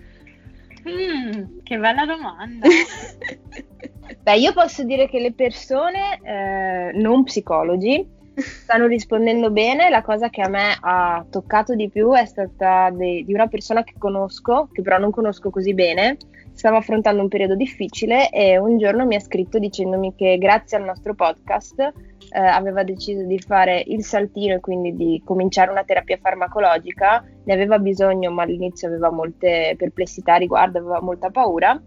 [0.87, 2.68] Mm, che bella domanda.
[4.23, 9.88] Beh, io posso dire che le persone, eh, non psicologi, stanno rispondendo bene.
[9.88, 13.83] La cosa che a me ha toccato di più è stata de- di una persona
[13.83, 16.18] che conosco, che però non conosco così bene.
[16.64, 20.85] Stavo affrontando un periodo difficile e un giorno mi ha scritto dicendomi che grazie al
[20.85, 26.16] nostro podcast eh, aveva deciso di fare il saltino e quindi di cominciare una terapia
[26.16, 31.79] farmacologica, ne aveva bisogno ma all'inizio aveva molte perplessità a riguardo, aveva molta paura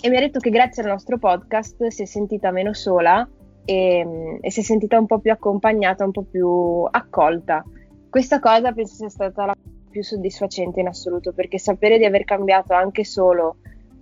[0.00, 3.28] e mi ha detto che grazie al nostro podcast si è sentita meno sola
[3.66, 7.62] e, e si è sentita un po' più accompagnata, un po' più accolta.
[8.08, 9.54] Questa cosa penso sia stata la
[9.90, 13.56] più soddisfacente in assoluto perché sapere di aver cambiato anche solo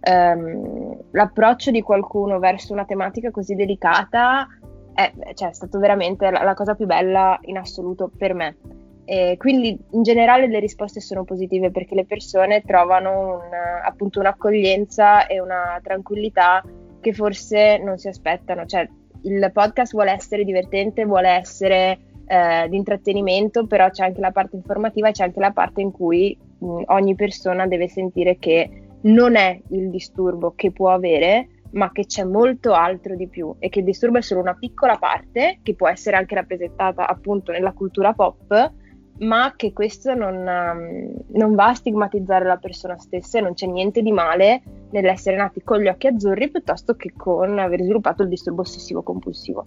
[0.09, 4.47] um, l'approccio di qualcuno verso una tematica così delicata
[4.95, 8.57] è, cioè, è stato veramente la, la, cosa più bella in assoluto per me.
[9.05, 13.51] E quindi in generale le risposte sono positive perché le persone trovano un,
[13.85, 16.63] appunto un'accoglienza e una tranquillità
[17.01, 18.67] che forse non si aspettano.
[18.67, 18.89] Cioè,
[19.23, 24.57] il podcast vuole essere divertente, vuole essere eh, di intrattenimento, però c'è anche la parte
[24.57, 29.37] informativa e c'è anche la parte in cui mh, ogni persona deve sentire che non
[29.37, 33.81] è il disturbo che può avere, ma che c'è molto altro di più e che
[33.81, 38.13] il disturbo è solo una piccola parte che può essere anche rappresentata appunto nella cultura
[38.13, 38.73] pop,
[39.19, 43.67] ma che questo non, um, non va a stigmatizzare la persona stessa e non c'è
[43.67, 48.29] niente di male nell'essere nati con gli occhi azzurri piuttosto che con aver sviluppato il
[48.29, 49.67] disturbo ossessivo compulsivo.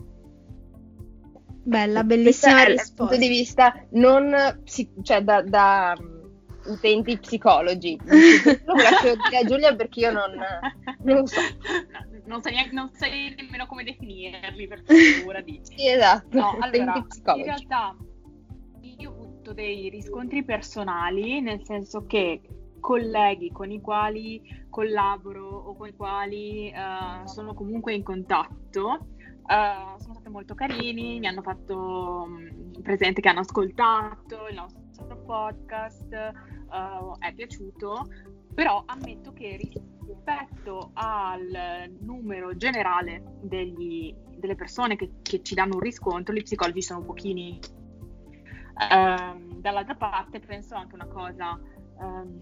[1.66, 2.94] Bella, bellissima risposta.
[2.96, 4.36] Dal punto di vista non
[5.02, 5.96] cioè da, da
[6.66, 7.98] utenti psicologi.
[8.66, 10.32] Lo lascio dire a Giulia perché io non,
[11.04, 11.40] non so.
[11.42, 15.78] No, non, sai neanche, non sai nemmeno come definirli per paura dici.
[15.78, 16.38] Sì, esatto.
[16.38, 17.96] No, allora, in realtà
[18.82, 22.42] io ho avuto dei riscontri personali, nel senso che
[22.80, 29.08] colleghi con i quali collaboro o con i quali uh, sono comunque in contatto
[29.44, 34.83] uh, sono stati molto carini, mi hanno fatto um, presente che hanno ascoltato il nostro
[35.34, 36.32] podcast,
[36.70, 38.08] uh, è piaciuto,
[38.54, 45.80] però ammetto che rispetto al numero generale degli, delle persone che, che, ci danno un
[45.80, 47.60] riscontro, gli psicologi sono pochini.
[48.92, 51.60] Um, dall'altra parte penso anche una cosa,
[51.98, 52.38] um,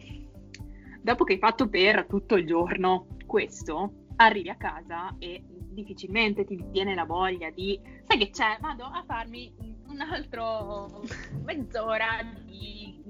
[1.02, 6.62] dopo che hai fatto per tutto il giorno questo, arrivi a casa e difficilmente ti
[6.70, 9.54] viene la voglia di, sai che c'è, vado a farmi
[9.92, 11.04] un altro
[11.44, 12.08] mezz'ora
[12.46, 13.04] di...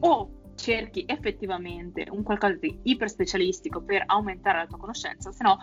[0.00, 5.58] o cerchi effettivamente un qualcosa di iper specialistico per aumentare la tua conoscenza, se no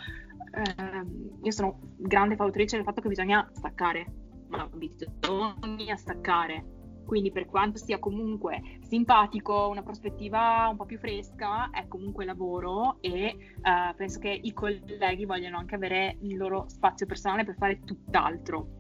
[0.52, 4.12] ehm, io sono grande fautrice del fatto che bisogna staccare,
[4.48, 6.76] ma bisogna staccare.
[7.06, 12.98] Quindi per quanto sia comunque simpatico, una prospettiva un po' più fresca, è comunque lavoro
[13.00, 17.80] e eh, penso che i colleghi vogliono anche avere il loro spazio personale per fare
[17.80, 18.77] tutt'altro.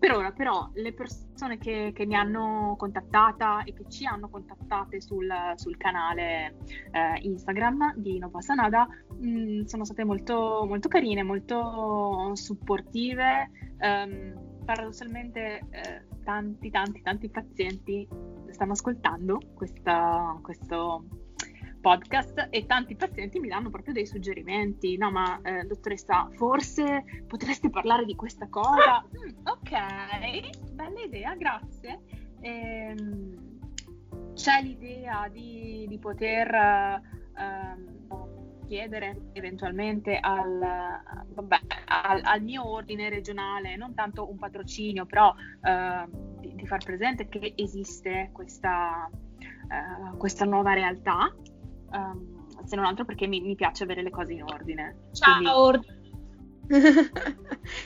[0.00, 4.98] Per ora però le persone che, che mi hanno contattata e che ci hanno contattate
[4.98, 6.56] sul, sul canale
[6.90, 8.88] eh, Instagram di No Passa Nada
[9.18, 13.50] mh, mm, sono state molto, molto carine, molto supportive.
[13.78, 18.08] Um, paradossalmente eh, tanti, tanti, tanti pazienti
[18.50, 21.04] stanno ascoltando questa, questo
[21.80, 24.96] podcast e tanti pazienti mi danno proprio dei suggerimenti.
[24.96, 29.04] No, ma eh, dottoressa, forse potreste parlare di questa cosa?
[29.04, 32.00] Mm, ok, bella idea, grazie.
[32.40, 33.58] Ehm,
[34.34, 38.00] c'è l'idea di, di poter ehm,
[38.66, 40.58] chiedere eventualmente al,
[41.34, 46.04] vabbè, al, al, mio ordine regionale, non tanto un patrocinio, però eh,
[46.38, 49.10] di, di, far presente che esiste questa,
[49.40, 51.34] eh, questa nuova realtà
[51.92, 54.96] um, se non altro perché mi, mi, piace avere le cose in ordine.
[55.12, 55.70] Ciao!
[55.70, 55.98] Quindi...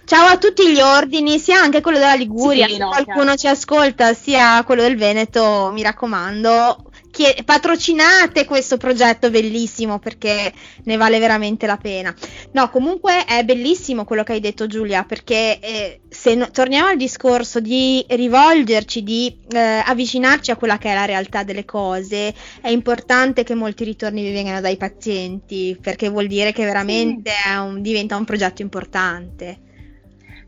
[0.04, 3.36] Ciao a tutti gli ordini, sia anche quello della Liguria, sì, no, qualcuno chiaro.
[3.36, 10.52] ci ascolta, sia quello del Veneto, mi raccomando, Chie- patrocinate questo progetto bellissimo perché
[10.82, 12.12] ne vale veramente la pena.
[12.50, 16.96] No, comunque è bellissimo quello che hai detto Giulia, perché eh, se no- torniamo al
[16.96, 22.68] discorso di rivolgerci, di eh, avvicinarci a quella che è la realtà delle cose, è
[22.70, 27.56] importante che molti ritorni vi vengano dai pazienti, perché vuol dire che veramente sì.
[27.56, 29.60] un, diventa un progetto importante.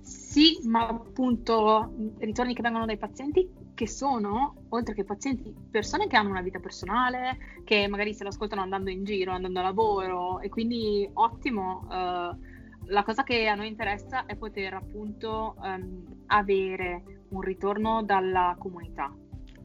[0.03, 6.17] Sì, ma appunto ritorni che vengono dai pazienti che sono, oltre che pazienti, persone che
[6.17, 10.41] hanno una vita personale, che magari se lo ascoltano andando in giro, andando a lavoro
[10.41, 11.87] e quindi ottimo.
[11.87, 12.55] Uh,
[12.89, 19.15] la cosa che a noi interessa è poter appunto um, avere un ritorno dalla comunità,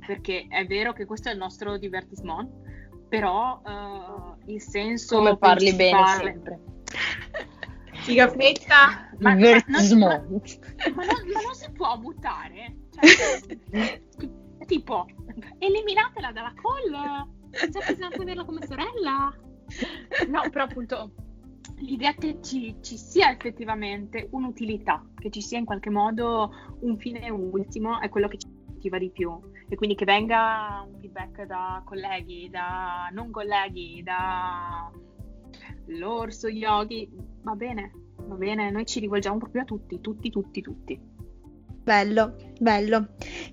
[0.05, 2.49] perché è vero che questo è il nostro divertissement,
[3.07, 5.17] però uh, il senso...
[5.17, 6.59] Come parli bene sempre.
[7.93, 9.09] Figafetta.
[9.19, 10.41] Ma, ma, non, ma, ma, non,
[11.31, 12.75] ma non si può mutare?
[12.91, 14.01] Cioè,
[14.65, 15.05] tipo,
[15.57, 19.33] eliminatela dalla call, già bisogna tenerla come sorella.
[20.27, 21.11] No, però appunto
[21.77, 27.29] l'idea che ci, ci, sia effettivamente un'utilità, che ci sia in qualche modo un fine
[27.29, 28.47] ultimo, è quello che ci
[28.81, 29.39] motiva di più.
[29.67, 34.91] E quindi che venga un feedback da colleghi, da non colleghi, da
[35.87, 37.09] l'orso yogi,
[37.41, 41.01] va bene, va bene, noi ci rivolgiamo proprio a tutti, tutti, tutti, tutti.
[41.83, 43.07] Bello, bello.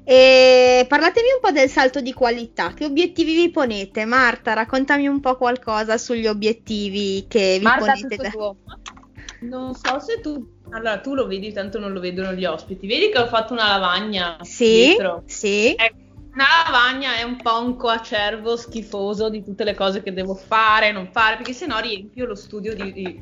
[0.05, 2.75] E parlatemi un po' del salto di qualità.
[2.75, 4.05] Che obiettivi vi ponete?
[4.05, 8.17] Marta, raccontami un po' qualcosa sugli obiettivi che vi Marta, ponete.
[8.17, 8.33] Da...
[9.41, 10.57] Non so se tu.
[10.71, 12.87] Allora, tu lo vedi, tanto non lo vedono gli ospiti.
[12.87, 15.23] Vedi che ho fatto una lavagna sì, dietro?
[15.25, 15.75] Sì.
[15.75, 15.97] Ecco,
[16.35, 20.93] una lavagna è un po' un coacervo schifoso di tutte le cose che devo fare,
[20.93, 23.21] non fare, perché sennò riempio lo studio di, di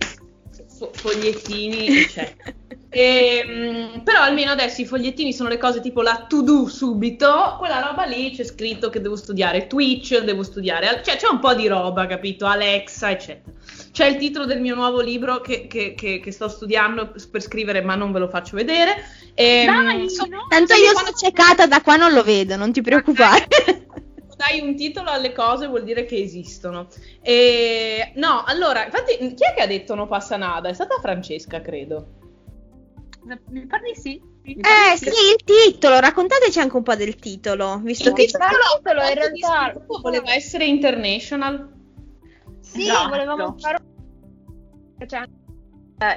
[0.93, 2.53] fogliettini, eccetera.
[2.89, 7.57] E, ehm, però almeno adesso i fogliettini sono le cose tipo la to do subito,
[7.59, 11.55] quella roba lì c'è scritto che devo studiare Twitch, devo studiare, cioè c'è un po'
[11.55, 12.47] di roba, capito?
[12.47, 13.55] Alexa, eccetera.
[13.91, 17.81] C'è il titolo del mio nuovo libro che, che, che, che sto studiando per scrivere,
[17.81, 19.05] ma non ve lo faccio vedere.
[19.35, 20.47] E, ehm, Dai, so, no?
[20.49, 23.47] Tanto io sono ciecata da qua, non lo vedo, non ti preoccupare.
[24.37, 26.89] dai un titolo alle cose vuol dire che esistono.
[27.23, 30.69] E, no, allora, infatti, chi è che ha detto no passa nada?
[30.69, 32.25] È stata Francesca, credo.
[33.49, 34.21] Mi pare di sì.
[34.45, 38.51] Eh sì, il titolo, raccontateci anche un po' del titolo, visto il che titolo, il
[38.77, 41.75] titolo in realtà voleva essere international.
[42.61, 43.09] Sì, esatto.
[43.09, 43.79] volevamo fare
[45.05, 45.29] cioè,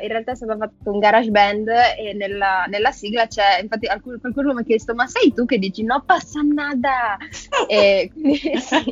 [0.02, 3.88] in realtà è stato fatto un garage band e nella, nella sigla c'è, infatti
[4.22, 5.84] qualcuno mi ha chiesto ma sei tu che dici?
[5.84, 7.18] No passa nada
[7.68, 8.92] e quindi sì,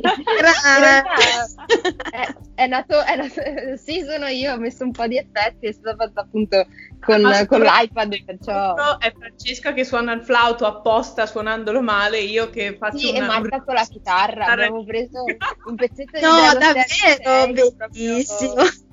[2.10, 5.72] è, è, nato, è nato, sì sono io, ho messo un po' di effetti, è
[5.72, 6.66] stato fatto appunto
[7.04, 8.96] con, ah, con l'iPad perciò...
[8.96, 13.18] è Francesca che suona il flauto apposta suonandolo male, io che faccio sì, una...
[13.18, 15.24] e Marta con la chitarra, abbiamo preso
[15.66, 18.86] un pezzetto di No, davvero, bellissimo!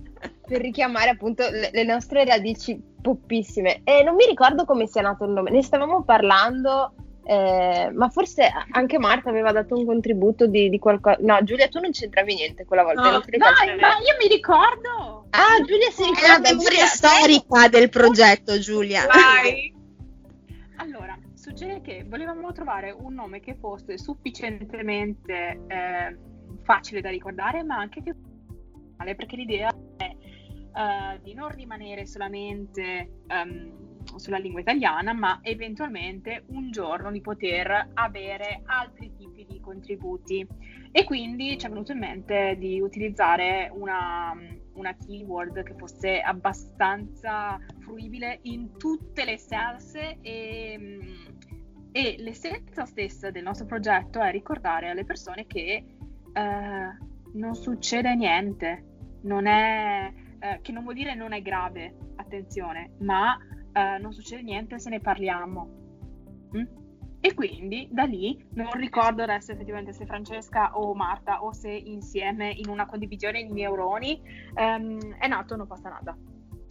[0.46, 3.82] Per richiamare appunto le, le, nostre radici poppissime.
[3.84, 6.94] E non mi ricordo come sia nato il nome, ne stavamo parlando,
[7.24, 11.18] eh, ma forse anche Marta aveva dato un contributo di, di qualcosa.
[11.22, 13.02] No, Giulia, tu non c'entravi niente quella volta.
[13.02, 13.24] No, no
[13.80, 15.26] ma io mi ricordo.
[15.32, 16.26] Ah, Giulia si ricorda.
[16.26, 19.06] È la memoria storica del progetto, Giulia.
[19.06, 19.74] Vai.
[20.78, 26.18] Allora, succede che volevamo trovare un nome che fosse sufficientemente eh,
[26.64, 28.14] facile da ricordare, ma anche che
[29.16, 30.16] perché l'idea è
[30.76, 33.86] uh, di non rimanere solamente um,
[34.18, 40.46] sulla lingua italiana, ma eventualmente un giorno di poter avere altri tipi di contributi.
[40.92, 44.34] E quindi ci è venuto in mente di utilizzare una,
[44.74, 51.00] una keyword che fosse abbastanza fruibile in tutte le salse e,
[51.92, 55.84] e l'essenza stessa del nostro progetto è ricordare alle persone che
[56.34, 58.86] uh, non succede niente,
[59.24, 60.14] non è,
[60.46, 63.38] eh, che non vuol dire non è grave, attenzione, ma
[63.72, 65.70] eh, non succede niente se ne parliamo.
[66.56, 66.84] Mm?
[67.20, 72.52] E quindi da lì, non ricordo adesso effettivamente se Francesca o Marta o se insieme
[72.52, 74.22] in una condivisione di neuroni
[74.54, 76.16] ehm, è nato Non passa nada.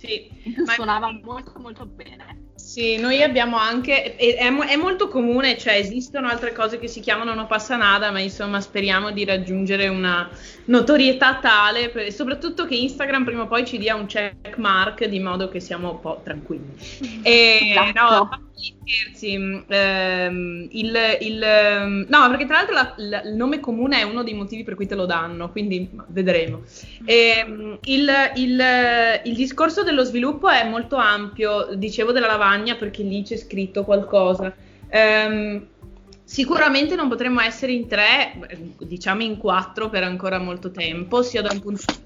[0.04, 0.28] Sì,
[0.64, 2.42] ma suonava molto molto bene.
[2.54, 7.34] Sì, noi abbiamo anche, è, è, molto comune, cioè esistono altre cose che si chiamano
[7.34, 10.30] non passa nada, ma insomma speriamo di raggiungere una
[10.66, 15.20] notorietà tale, per, soprattutto che Instagram prima o poi ci dia un check mark di
[15.20, 16.74] modo che siamo un po' tranquilli.
[17.22, 18.00] E, esatto.
[18.00, 19.34] no, scherzi,
[19.66, 24.34] ehm, il, il, no, perché tra l'altro la, la, il nome comune è uno dei
[24.34, 26.62] motivi per cui te lo danno, quindi vedremo.
[27.04, 28.62] E, ehm, il, il,
[29.24, 34.54] il, discorso dello sviluppo è molto ampio, dicevo della lavagna perché lì c'è scritto qualcosa.
[34.88, 35.66] Ehm,
[36.24, 38.32] sicuramente non potremmo essere in tre,
[38.78, 42.03] diciamo in quattro per ancora molto tempo, sia da un punto di vista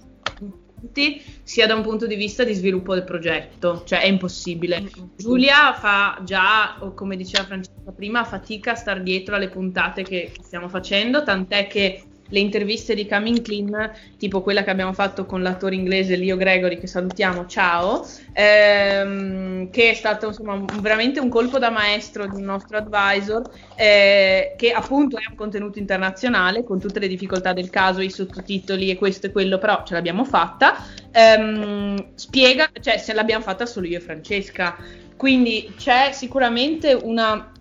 [1.42, 4.90] sia da un punto di vista di sviluppo del progetto, cioè è impossibile.
[5.16, 10.68] Giulia fa già, come diceva Francesca prima, fatica a star dietro alle puntate che stiamo
[10.68, 15.74] facendo, tant'è che le interviste di Coming Clean, tipo quella che abbiamo fatto con l'attore
[15.74, 21.70] inglese Leo Gregory, che salutiamo, ciao, ehm, che è stato insomma veramente un colpo da
[21.70, 23.42] maestro di un nostro advisor,
[23.74, 28.90] eh, che appunto è un contenuto internazionale con tutte le difficoltà del caso, i sottotitoli
[28.90, 30.76] e questo e quello, però ce l'abbiamo fatta.
[31.12, 34.76] Ehm, spiega, cioè se l'abbiamo fatta solo io e Francesca.
[35.16, 37.52] Quindi c'è sicuramente una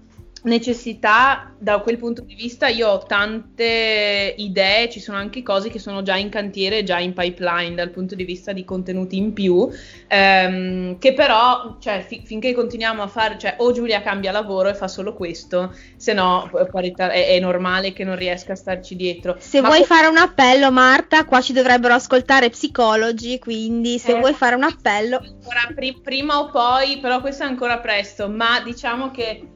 [0.43, 5.79] necessità da quel punto di vista io ho tante idee, ci sono anche cose che
[5.79, 9.69] sono già in cantiere, già in pipeline dal punto di vista di contenuti in più,
[10.07, 14.75] ehm, che però cioè, fi- finché continuiamo a fare, cioè o Giulia cambia lavoro e
[14.75, 19.35] fa solo questo, se no è, è, normale che non riesca a starci dietro.
[19.39, 24.15] Se Ma vuoi po- fare un appello Marta, qua ci dovrebbero ascoltare psicologi, quindi se
[24.15, 25.17] eh, vuoi fare un appello...
[25.17, 29.55] Ancora, pri- prima o poi, però questo è ancora presto, ma diciamo che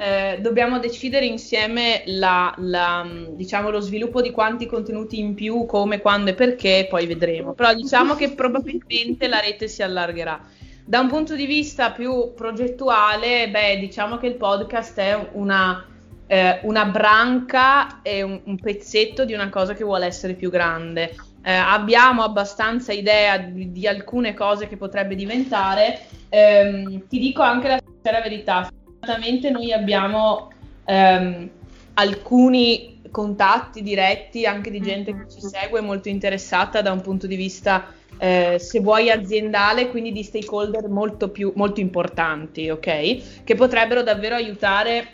[0.00, 6.00] eh, dobbiamo decidere insieme la, la, diciamo, lo sviluppo di quanti contenuti in più, come,
[6.00, 7.52] quando e perché, poi vedremo.
[7.52, 10.40] Però diciamo che probabilmente la rete si allargherà.
[10.84, 15.84] Da un punto di vista più progettuale, beh, diciamo che il podcast è una,
[16.28, 21.16] eh, una branca e un, un, pezzetto di una cosa che vuole essere più grande.
[21.42, 26.06] Eh, abbiamo abbastanza idea di, di, alcune cose che potrebbe diventare.
[26.28, 28.70] Eh, ti dico anche la sincera verità
[29.00, 30.50] Fortunatamente noi abbiamo
[30.84, 31.50] ehm,
[31.94, 37.36] alcuni contatti diretti anche di gente che ci segue molto interessata da un punto di
[37.36, 43.44] vista eh, se vuoi aziendale, quindi di stakeholder molto più molto importanti, ok?
[43.44, 45.06] Che potrebbero davvero aiutare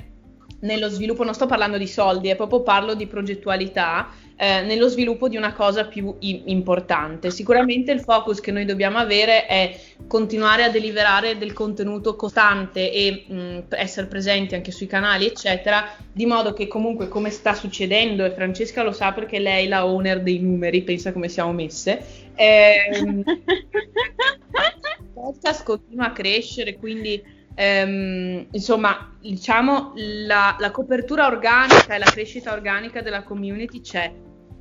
[0.60, 5.28] nello sviluppo, non sto parlando di soldi, è proprio parlo di progettualità eh, nello sviluppo
[5.28, 7.30] di una cosa più i- importante.
[7.30, 9.78] Sicuramente il focus che noi dobbiamo avere è
[10.08, 16.26] continuare a deliberare del contenuto costante e mh, essere presenti anche sui canali, eccetera, di
[16.26, 20.20] modo che comunque come sta succedendo, e Francesca lo sa perché lei è la owner
[20.20, 22.02] dei numeri, pensa come siamo messe,
[22.34, 27.22] ehm, il podcast continua a crescere, quindi
[27.54, 34.12] ehm, insomma, diciamo la, la, copertura organica e la crescita organica della community c'è.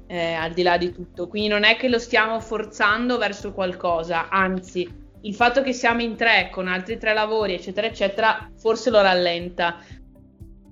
[0.05, 4.27] Eh, al di là di tutto, quindi non è che lo stiamo forzando verso qualcosa,
[4.29, 4.87] anzi,
[5.21, 9.77] il fatto che siamo in tre con altri tre lavori, eccetera, eccetera, forse lo rallenta.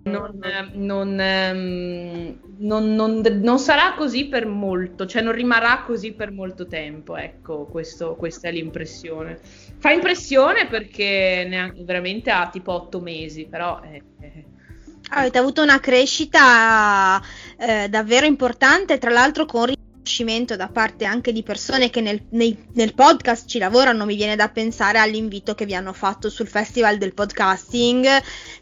[0.03, 0.39] Non,
[0.74, 7.15] non, ehm, non, non, sarà così per molto, cioè non rimarrà così per molto tempo,
[7.15, 9.39] ecco, questo, questa è l'impressione.
[9.82, 13.82] Fa impressione perché neanche, veramente ha tipo otto mesi, però...
[13.82, 14.46] Eh, eh.
[15.10, 17.20] Avete avuto una crescita
[17.58, 22.58] eh, davvero importante, tra l'altro con riconoscimento da parte anche di persone che nel, nei,
[22.74, 26.97] nel, podcast ci lavorano, mi viene da pensare all'invito che vi hanno fatto sul Festival
[26.97, 28.08] del Podcasting,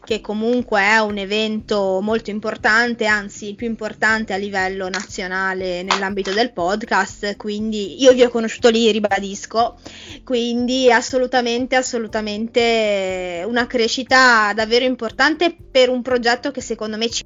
[0.04, 6.32] che comunque è un evento molto importante, anzi il più importante a livello nazionale nell'ambito
[6.32, 9.78] del podcast, quindi io vi ho conosciuto lì, ribadisco,
[10.24, 17.24] quindi assolutamente, assolutamente una crescita davvero importante per un progetto che secondo me ci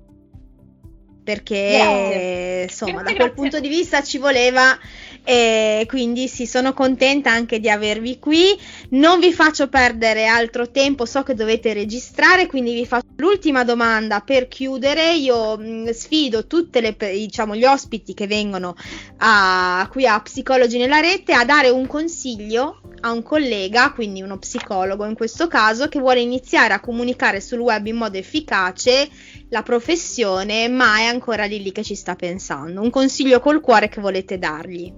[1.25, 3.35] perché insomma grazie, da quel grazie.
[3.35, 4.79] punto di vista ci voleva
[5.27, 8.57] e quindi sì sono contenta anche di avervi qui.
[8.91, 14.21] Non vi faccio perdere altro tempo so che dovete registrare quindi vi faccio l'ultima domanda
[14.21, 15.15] per chiudere.
[15.15, 18.77] Io mh, mm, sfido tutte le diciamo gli ospiti che vengono
[19.19, 24.39] a, qui a Psicologi nella rete a dare un consiglio a un collega, quindi uno
[24.39, 29.09] psicologo in questo caso, che vuole iniziare a comunicare sul web in modo efficace
[29.51, 32.81] la professione, ma è ancora lì lì che ci sta pensando.
[32.81, 34.93] Un consiglio col cuore che volete dargli.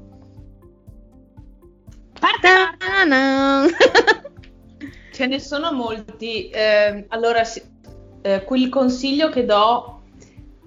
[5.13, 6.49] Ce ne sono molti.
[6.49, 7.43] Eh, allora,
[8.23, 10.03] eh, quel consiglio che do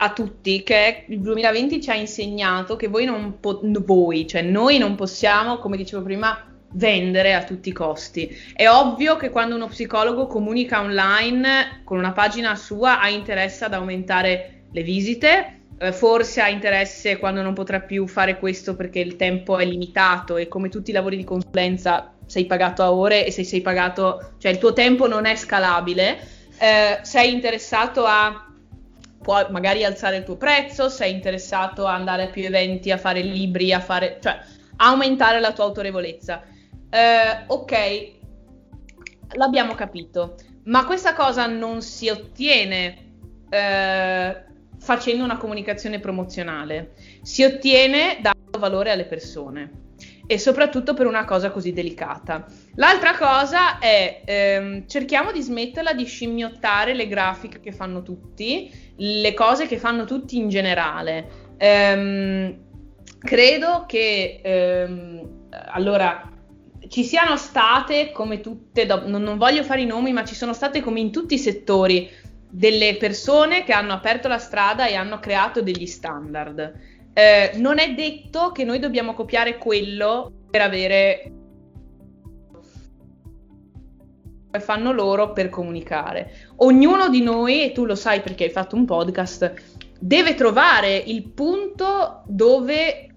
[0.02, 4.78] a tutti che il 2020 ci ha insegnato che voi non po- voi, cioè noi
[4.78, 8.36] non possiamo, come dicevo prima, vendere a tutti i costi.
[8.54, 13.74] È ovvio che quando uno psicologo comunica online con una pagina sua ha interesse ad
[13.74, 19.16] aumentare le visite, eh, forse ha interesse quando non potrà più fare questo perché il
[19.16, 23.32] tempo è limitato e come tutti i lavori di consulenza sei pagato a ore e
[23.32, 26.20] se sei pagato, cioè il tuo tempo non è scalabile,
[26.60, 28.44] eh, sei interessato a
[29.22, 33.22] può magari alzare il tuo prezzo, sei interessato a andare a più eventi, a fare
[33.22, 34.40] libri, a fare, cioè
[34.78, 36.44] aumentare la tua autorevolezza
[36.90, 38.12] eh, ok,
[39.34, 40.36] l'abbiamo capito,
[40.66, 43.08] ma questa cosa non si ottiene
[43.50, 44.44] eh,
[44.80, 49.88] facendo una comunicazione promozionale, si ottiene dando valore alle persone
[50.32, 52.46] e soprattutto per una cosa così delicata.
[52.76, 59.34] L'altra cosa è ehm, cerchiamo di smetterla di scimmiottare le grafiche che fanno tutti, le
[59.34, 61.28] cose che fanno tutti in generale.
[61.58, 62.58] Ehm,
[63.20, 66.30] credo che ehm, allora
[66.90, 70.82] ci siano state, come tutte, non, non voglio fare i nomi, ma ci sono state
[70.82, 72.10] come in tutti i settori
[72.50, 76.74] delle persone che hanno aperto la strada e hanno creato degli standard.
[77.14, 81.34] Eh, non è detto che noi dobbiamo copiare quello per avere
[84.60, 86.32] fanno loro per comunicare.
[86.58, 89.54] Ognuno di noi, e tu lo sai perché hai fatto un podcast,
[90.00, 93.09] deve trovare il punto dove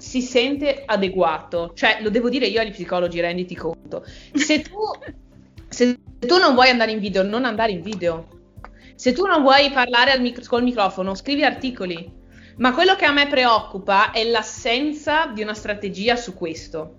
[0.00, 1.72] si sente adeguato.
[1.74, 4.04] Cioè, lo devo dire io agli psicologi, renditi conto.
[4.32, 4.78] Se tu,
[5.68, 8.26] se tu non vuoi andare in video, non andare in video.
[8.94, 12.18] Se tu non vuoi parlare micro- col microfono, scrivi articoli.
[12.56, 16.96] Ma quello che a me preoccupa è l'assenza di una strategia su questo.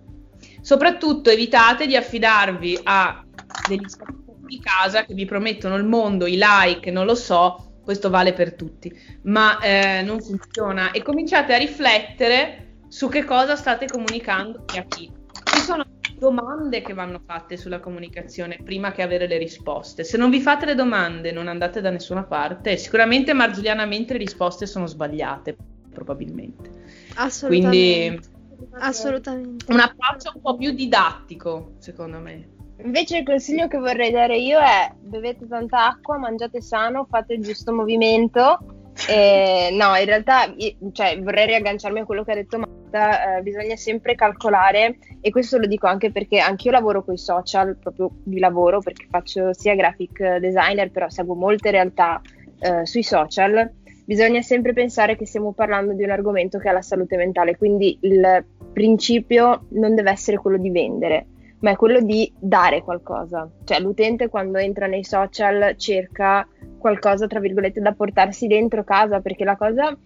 [0.61, 3.23] Soprattutto evitate di affidarvi a
[3.67, 4.19] degli spazi
[4.51, 8.55] di casa che vi promettono il mondo, i like, non lo so, questo vale per
[8.55, 8.91] tutti,
[9.23, 10.91] ma eh, non funziona.
[10.91, 15.09] E cominciate a riflettere su che cosa state comunicando e a chi.
[15.45, 15.85] Ci sono
[16.19, 20.03] domande che vanno fatte sulla comunicazione prima che avere le risposte.
[20.03, 24.65] Se non vi fate le domande non andate da nessuna parte sicuramente marzullianamente le risposte
[24.65, 25.55] sono sbagliate,
[25.89, 26.69] probabilmente.
[27.15, 28.09] Assolutamente.
[28.09, 28.29] Quindi
[28.71, 29.71] Assolutamente.
[29.71, 32.49] Un approccio un po' più didattico, secondo me.
[32.83, 37.41] Invece il consiglio che vorrei dare io è bevete tanta acqua, mangiate sano, fate il
[37.41, 38.80] giusto movimento
[39.12, 40.53] eh, no, in realtà
[40.91, 45.57] cioè, vorrei riagganciarmi a quello che ha detto Marta, eh, bisogna sempre calcolare e questo
[45.57, 49.76] lo dico anche perché anch'io lavoro con i social, proprio di lavoro perché faccio sia
[49.76, 52.22] graphic designer, però seguo molte realtà
[52.59, 53.70] eh, sui social.
[54.05, 57.97] Bisogna sempre pensare che stiamo parlando di un argomento che è la salute mentale, quindi
[58.01, 61.28] il principio non deve essere quello di vendere,
[61.59, 63.49] ma è quello di dare qualcosa.
[63.64, 66.47] Cioè l'utente quando entra nei social cerca
[66.82, 69.97] qualcosa, tra virgolette, da portarsi dentro casa, perché la cosa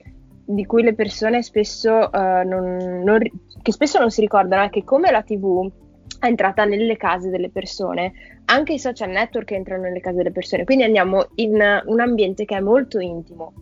[0.45, 3.19] di cui le persone spesso, uh, non, non,
[3.63, 5.71] che spesso non si ricordano è che come la TV
[6.19, 8.13] è entrata nelle case delle persone,
[8.45, 12.57] anche i social network entrano nelle case delle persone, quindi andiamo in un ambiente che
[12.57, 13.53] è molto intimo.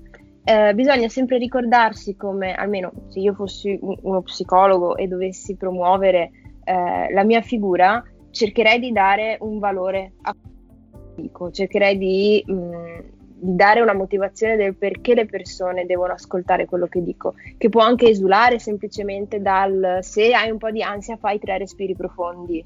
[0.43, 6.31] Eh, bisogna sempre ricordarsi come, almeno se io fossi uno psicologo e dovessi promuovere
[6.65, 10.35] eh, la mia figura, cercherei di dare un valore a
[11.15, 12.99] dico, cercherei di, mh, mm,
[13.39, 17.81] di, dare una motivazione del perché le persone devono ascoltare quello che dico, che può
[17.81, 22.63] anche esulare semplicemente dal se hai un po' di ansia fai tre respiri profondi,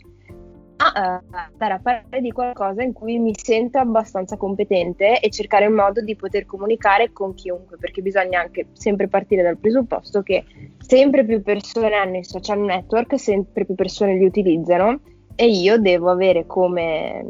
[0.78, 5.66] a uh, andare a parlare di qualcosa in cui mi sento abbastanza competente e cercare
[5.66, 10.44] un modo di poter comunicare con chiunque, perché bisogna anche sempre partire dal presupposto che
[10.78, 15.00] sempre più persone hanno i social network, sempre più persone li utilizzano
[15.36, 17.26] e io devo avere come,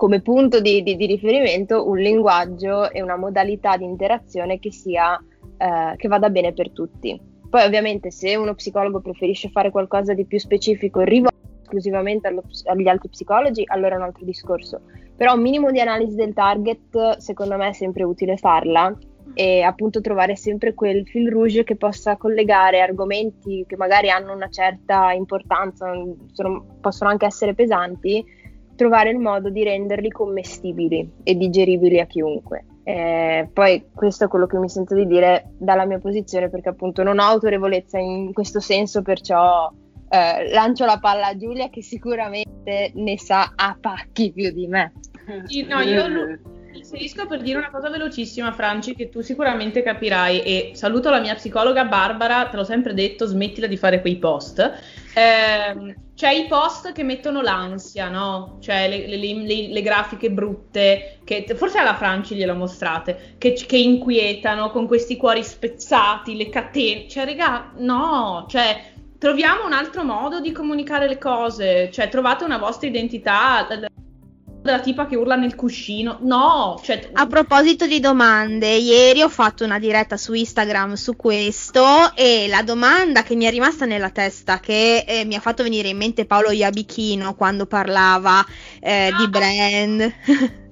[0.00, 5.22] come punto di, di, di, riferimento un linguaggio e una modalità di interazione che, sia,
[5.58, 7.20] eh, che vada bene per tutti.
[7.50, 12.42] Poi ovviamente se uno psicologo preferisce fare qualcosa di più specifico e rivolto esclusivamente allo,
[12.64, 14.80] agli altri psicologi, allora è un altro discorso.
[15.14, 18.96] Però un minimo di analisi del target secondo me è sempre utile farla
[19.34, 24.48] e appunto trovare sempre quel fil rouge che possa collegare argomenti che magari hanno una
[24.48, 25.92] certa importanza,
[26.32, 28.38] sono, possono anche essere pesanti,
[28.80, 32.64] trovare il modo di renderli commestibili e digeribili a chiunque.
[32.82, 37.02] Eh, poi questo è quello che mi sento di dire dalla mia posizione perché appunto
[37.02, 39.70] non ho autorevolezza in questo senso, perciò
[40.08, 44.94] eh, lancio la palla a Giulia che sicuramente ne sa a pacchi più di me.
[45.68, 46.08] No, io
[46.90, 50.42] inserisco per dire una cosa velocissima, Franci, che tu sicuramente capirai.
[50.42, 54.58] E saluto la mia psicologa Barbara, te l'ho sempre detto, smettila di fare quei post.
[55.14, 58.58] Eh, c'è i post che mettono l'ansia, no?
[58.60, 63.78] Cioè le, le, le, le grafiche brutte, che forse alla Franci glielo mostrate, che, che,
[63.78, 67.08] inquietano con questi cuori spezzati, le catene.
[67.08, 72.56] Cioè, regà, no, cioè troviamo un altro modo di comunicare le cose, cioè trovate una
[72.56, 73.66] vostra identità
[74.62, 76.18] della tipa che urla nel cuscino.
[76.20, 77.10] No, cioè...
[77.12, 82.62] A proposito di domande, ieri ho fatto una diretta su Instagram su questo e la
[82.62, 86.26] domanda che mi è rimasta nella testa, che eh, mi ha fatto venire in mente
[86.26, 88.44] Paolo Iabichino quando parlava
[88.80, 89.28] eh, di ah.
[89.28, 90.14] brand,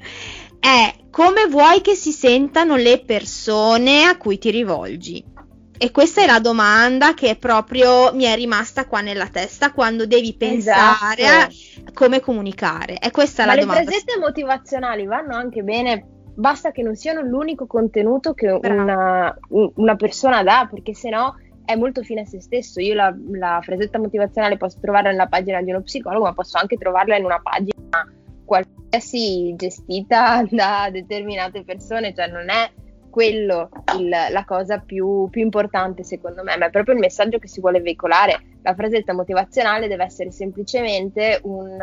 [0.60, 5.36] è come vuoi che si sentano le persone a cui ti rivolgi?
[5.80, 10.34] E questa è la domanda che proprio mi è rimasta qua nella testa quando devi
[10.34, 11.88] pensare esatto.
[11.88, 12.98] a come comunicare.
[12.98, 13.82] E questa Ma è la domanda.
[13.82, 16.04] Le presette motivazionali vanno anche bene,
[16.34, 21.32] basta che non siano l'unico contenuto che una, una, persona dà, perché sennò
[21.64, 22.80] è molto fine a se stesso.
[22.80, 26.76] Io la, la fresetta motivazionale posso trovarla nella pagina di uno psicologo, ma posso anche
[26.76, 28.04] trovarla in una pagina
[28.44, 32.68] qualsiasi gestita da determinate persone, cioè non è
[33.10, 37.48] quello il, la cosa più, più, importante secondo me, ma è proprio il messaggio che
[37.48, 38.40] si vuole veicolare.
[38.62, 41.78] La frasetta motivazionale deve essere semplicemente un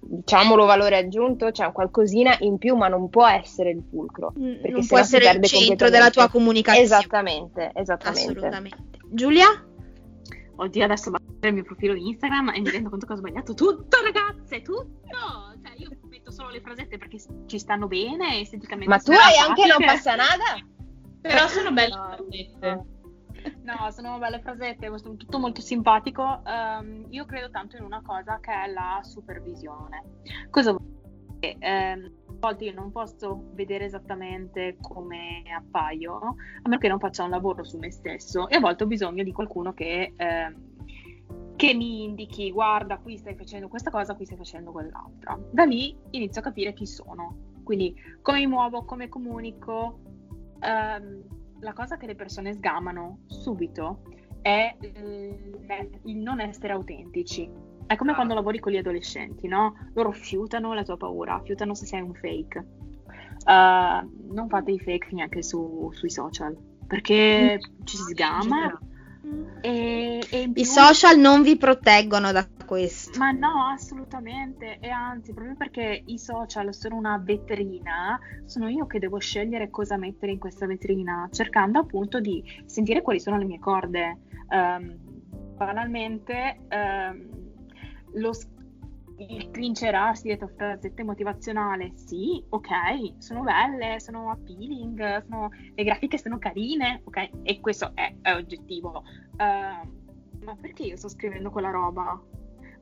[0.00, 4.32] diciamolo valore aggiunto, cioè qualcosina in più, ma non può essere il fulcro.
[4.38, 6.86] Mm, non può essere il centro della tua comunicazione.
[6.86, 8.30] Esattamente, esattamente.
[8.30, 8.76] Assolutamente.
[9.10, 9.46] Giulia?
[10.56, 13.54] Oddio, adesso vado il mio profilo di Instagram e mi rendo conto che ho sbagliato
[13.54, 15.54] tutto, ragazze, tutto!
[15.62, 15.88] Cioè, io
[16.28, 18.88] metto solo le frasette perché ci stanno bene esteticamente.
[18.88, 20.64] Ma tu hai anche non passa nada?
[21.20, 22.86] Però sono belle no, frasette.
[23.62, 26.42] No, sono belle frasette, tutto molto simpatico.
[26.44, 30.04] Um, io credo tanto in una cosa che è la supervisione.
[30.50, 30.82] Cosa vuol
[31.38, 31.56] dire?
[31.60, 37.24] Um, a volte io non posso vedere esattamente come appaio, a meno che non faccia
[37.24, 40.54] un lavoro su me stesso, e a volte ho bisogno di qualcuno che, eh,
[41.58, 45.36] che mi indichi, guarda, qui stai facendo questa cosa, qui stai facendo quell'altra.
[45.50, 47.92] Da lì inizio a capire chi sono, quindi
[48.22, 49.98] come mi muovo, come comunico.
[50.60, 51.24] Ehm,
[51.60, 54.02] la cosa che le persone sgamano subito
[54.40, 57.50] è il non essere autentici
[57.88, 59.74] è come quando lavori con gli adolescenti, no?
[59.94, 62.58] Loro fiutano la tua paura, fiutano se sei un fake.
[63.46, 66.54] Uh, non fate i fake neanche su, sui social,
[66.86, 67.84] perché mm.
[67.84, 68.78] ci si sgama.
[69.60, 70.62] E, e più...
[70.62, 73.18] I social non vi proteggono da questo.
[73.18, 74.78] Ma no, assolutamente.
[74.80, 79.96] E anzi, proprio perché i social sono una vetrina, sono io che devo scegliere cosa
[79.96, 84.18] mettere in questa vetrina, cercando appunto di sentire quali sono le mie corde.
[84.48, 84.96] Um,
[85.56, 87.28] banalmente, um,
[88.14, 88.32] lo,
[89.18, 96.38] il trincerarsi dietro frasette motivazionale, sì, ok, sono belle, sono appealing, sono, le grafiche sono
[96.38, 99.02] carine, ok, e questo è, è oggettivo.
[99.32, 102.20] Uh, ma perché io sto scrivendo quella roba?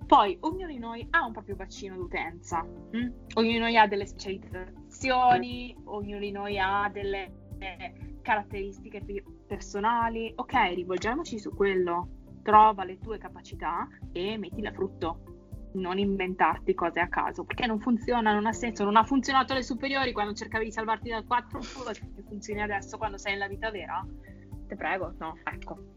[0.07, 3.13] Poi ognuno di noi ha un proprio bacino d'utenza, hm?
[3.35, 9.03] ognuno di noi ha delle specializzazioni, ognuno di noi ha delle eh, caratteristiche
[9.47, 12.11] personali, ok, rivolgiamoci su quello
[12.43, 15.36] trova le tue capacità e mettile a frutto.
[15.77, 19.63] Non inventarti cose a caso, perché non funziona, non ha senso, non ha funzionato alle
[19.63, 24.05] superiori quando cercavi di salvarti dal 4 che funzioni adesso quando sei nella vita vera?
[24.67, 25.95] Te prego, no, ecco.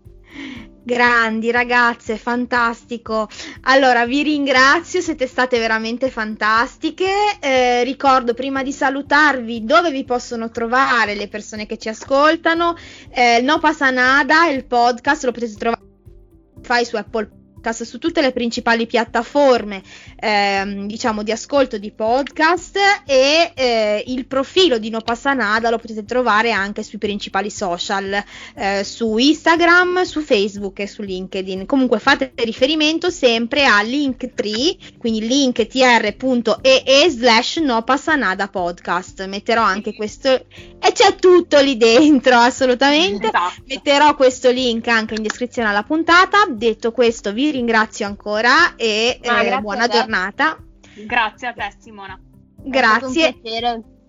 [0.84, 3.28] Grandi ragazze, fantastico.
[3.62, 7.10] Allora, vi ringrazio, siete state veramente fantastiche.
[7.40, 12.76] Eh, ricordo prima di salutarvi dove vi possono trovare le persone che ci ascoltano.
[13.10, 18.32] Eh, no pasa nada, il podcast lo potete trovare su Apple podcast su tutte le
[18.32, 19.84] principali piattaforme
[20.20, 25.78] ehm, diciamo di ascolto di podcast e eh, il profilo di No Passa Nada lo
[25.78, 28.24] potete trovare anche sui principali social
[28.56, 31.66] eh, su Instagram, su Facebook e su LinkedIn.
[31.66, 39.26] Comunque fate riferimento sempre a Linktree quindi linktr.ee slash No Passa Nada podcast.
[39.28, 43.28] Metterò anche questo e c'è tutto lì dentro assolutamente.
[43.28, 43.62] Esatto.
[43.68, 46.46] metterò questo link anche in descrizione alla puntata.
[46.50, 50.58] Detto questo vi ringrazio ancora e eh, buona giornata.
[51.06, 52.20] Grazie a te Simona.
[52.56, 53.40] Grazie.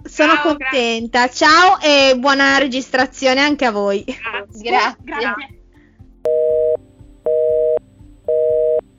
[0.02, 1.24] Sono Ciao, contenta.
[1.26, 1.46] Grazie.
[1.46, 4.04] Ciao e buona registrazione anche a voi.
[4.04, 4.62] Grazie.
[4.62, 4.96] grazie.
[5.02, 5.58] grazie.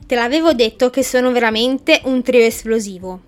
[0.05, 3.21] Te l'avevo detto che sono veramente un trio esplosivo.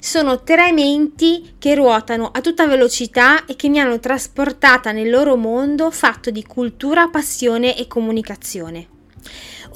[0.00, 5.36] Sono tre menti che ruotano a tutta velocità e che mi hanno trasportata nel loro
[5.36, 8.88] mondo fatto di cultura, passione e comunicazione.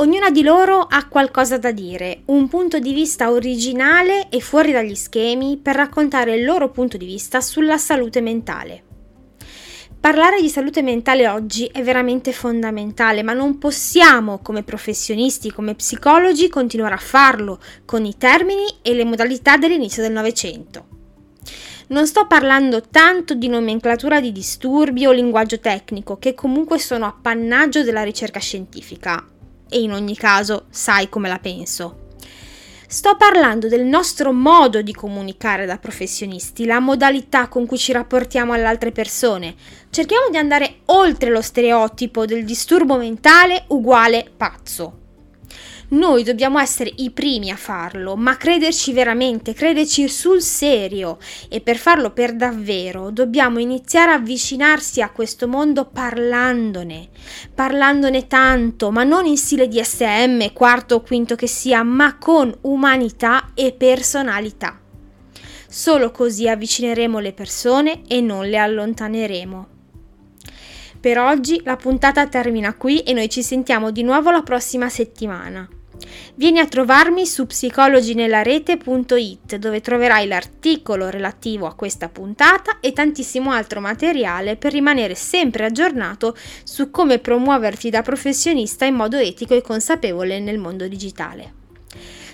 [0.00, 4.94] Ognuna di loro ha qualcosa da dire, un punto di vista originale e fuori dagli
[4.94, 8.82] schemi per raccontare il loro punto di vista sulla salute mentale.
[10.00, 16.48] Parlare di salute mentale oggi è veramente fondamentale, ma non possiamo, come professionisti, come psicologi,
[16.48, 20.86] continuare a farlo con i termini e le modalità dell'inizio del Novecento.
[21.88, 27.82] Non sto parlando tanto di nomenclatura di disturbi o linguaggio tecnico, che comunque sono appannaggio
[27.82, 29.22] della ricerca scientifica,
[29.70, 32.08] e in ogni caso sai come la penso.
[32.86, 38.52] Sto parlando del nostro modo di comunicare da professionisti, la modalità con cui ci rapportiamo
[38.52, 39.54] alle altre persone.
[39.90, 45.09] Cerchiamo di andare oltre lo stereotipo del disturbo mentale uguale pazzo.
[45.92, 51.18] Noi dobbiamo essere i primi a farlo, ma crederci veramente, crederci sul serio
[51.48, 57.08] e per farlo per davvero dobbiamo iniziare a avvicinarsi a questo mondo parlandone,
[57.52, 62.56] parlandone tanto, ma non in stile di SM, quarto o quinto che sia, ma con
[62.60, 64.78] umanità e personalità.
[65.68, 69.68] Solo così avvicineremo le persone e non le allontaneremo.
[71.00, 75.68] Per oggi la puntata termina qui e noi ci sentiamo di nuovo la prossima settimana.
[76.34, 83.80] Vieni a trovarmi su psicologinelarete.it dove troverai l'articolo relativo a questa puntata e tantissimo altro
[83.80, 90.40] materiale per rimanere sempre aggiornato su come promuoverti da professionista in modo etico e consapevole
[90.40, 91.58] nel mondo digitale.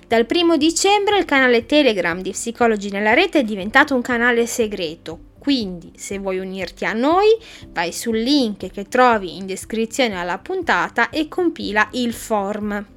[0.07, 5.19] Dal primo dicembre il canale Telegram di Psicologi nella Rete è diventato un canale segreto,
[5.41, 7.27] quindi se vuoi unirti a noi
[7.71, 12.95] vai sul link che trovi in descrizione alla puntata e compila il form.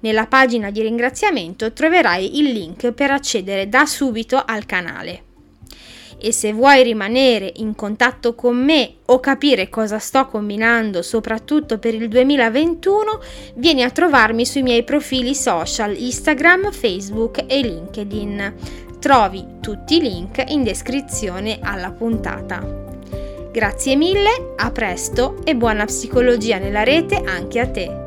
[0.00, 5.22] Nella pagina di ringraziamento troverai il link per accedere da subito al canale.
[6.18, 11.94] E se vuoi rimanere in contatto con me o capire cosa sto combinando soprattutto per
[11.94, 13.20] il 2021,
[13.56, 18.54] vieni a trovarmi sui miei profili social Instagram, Facebook e LinkedIn.
[18.98, 22.84] Trovi tutti i link in descrizione alla puntata.
[23.52, 28.05] Grazie mille, a presto e buona psicologia nella rete anche a te.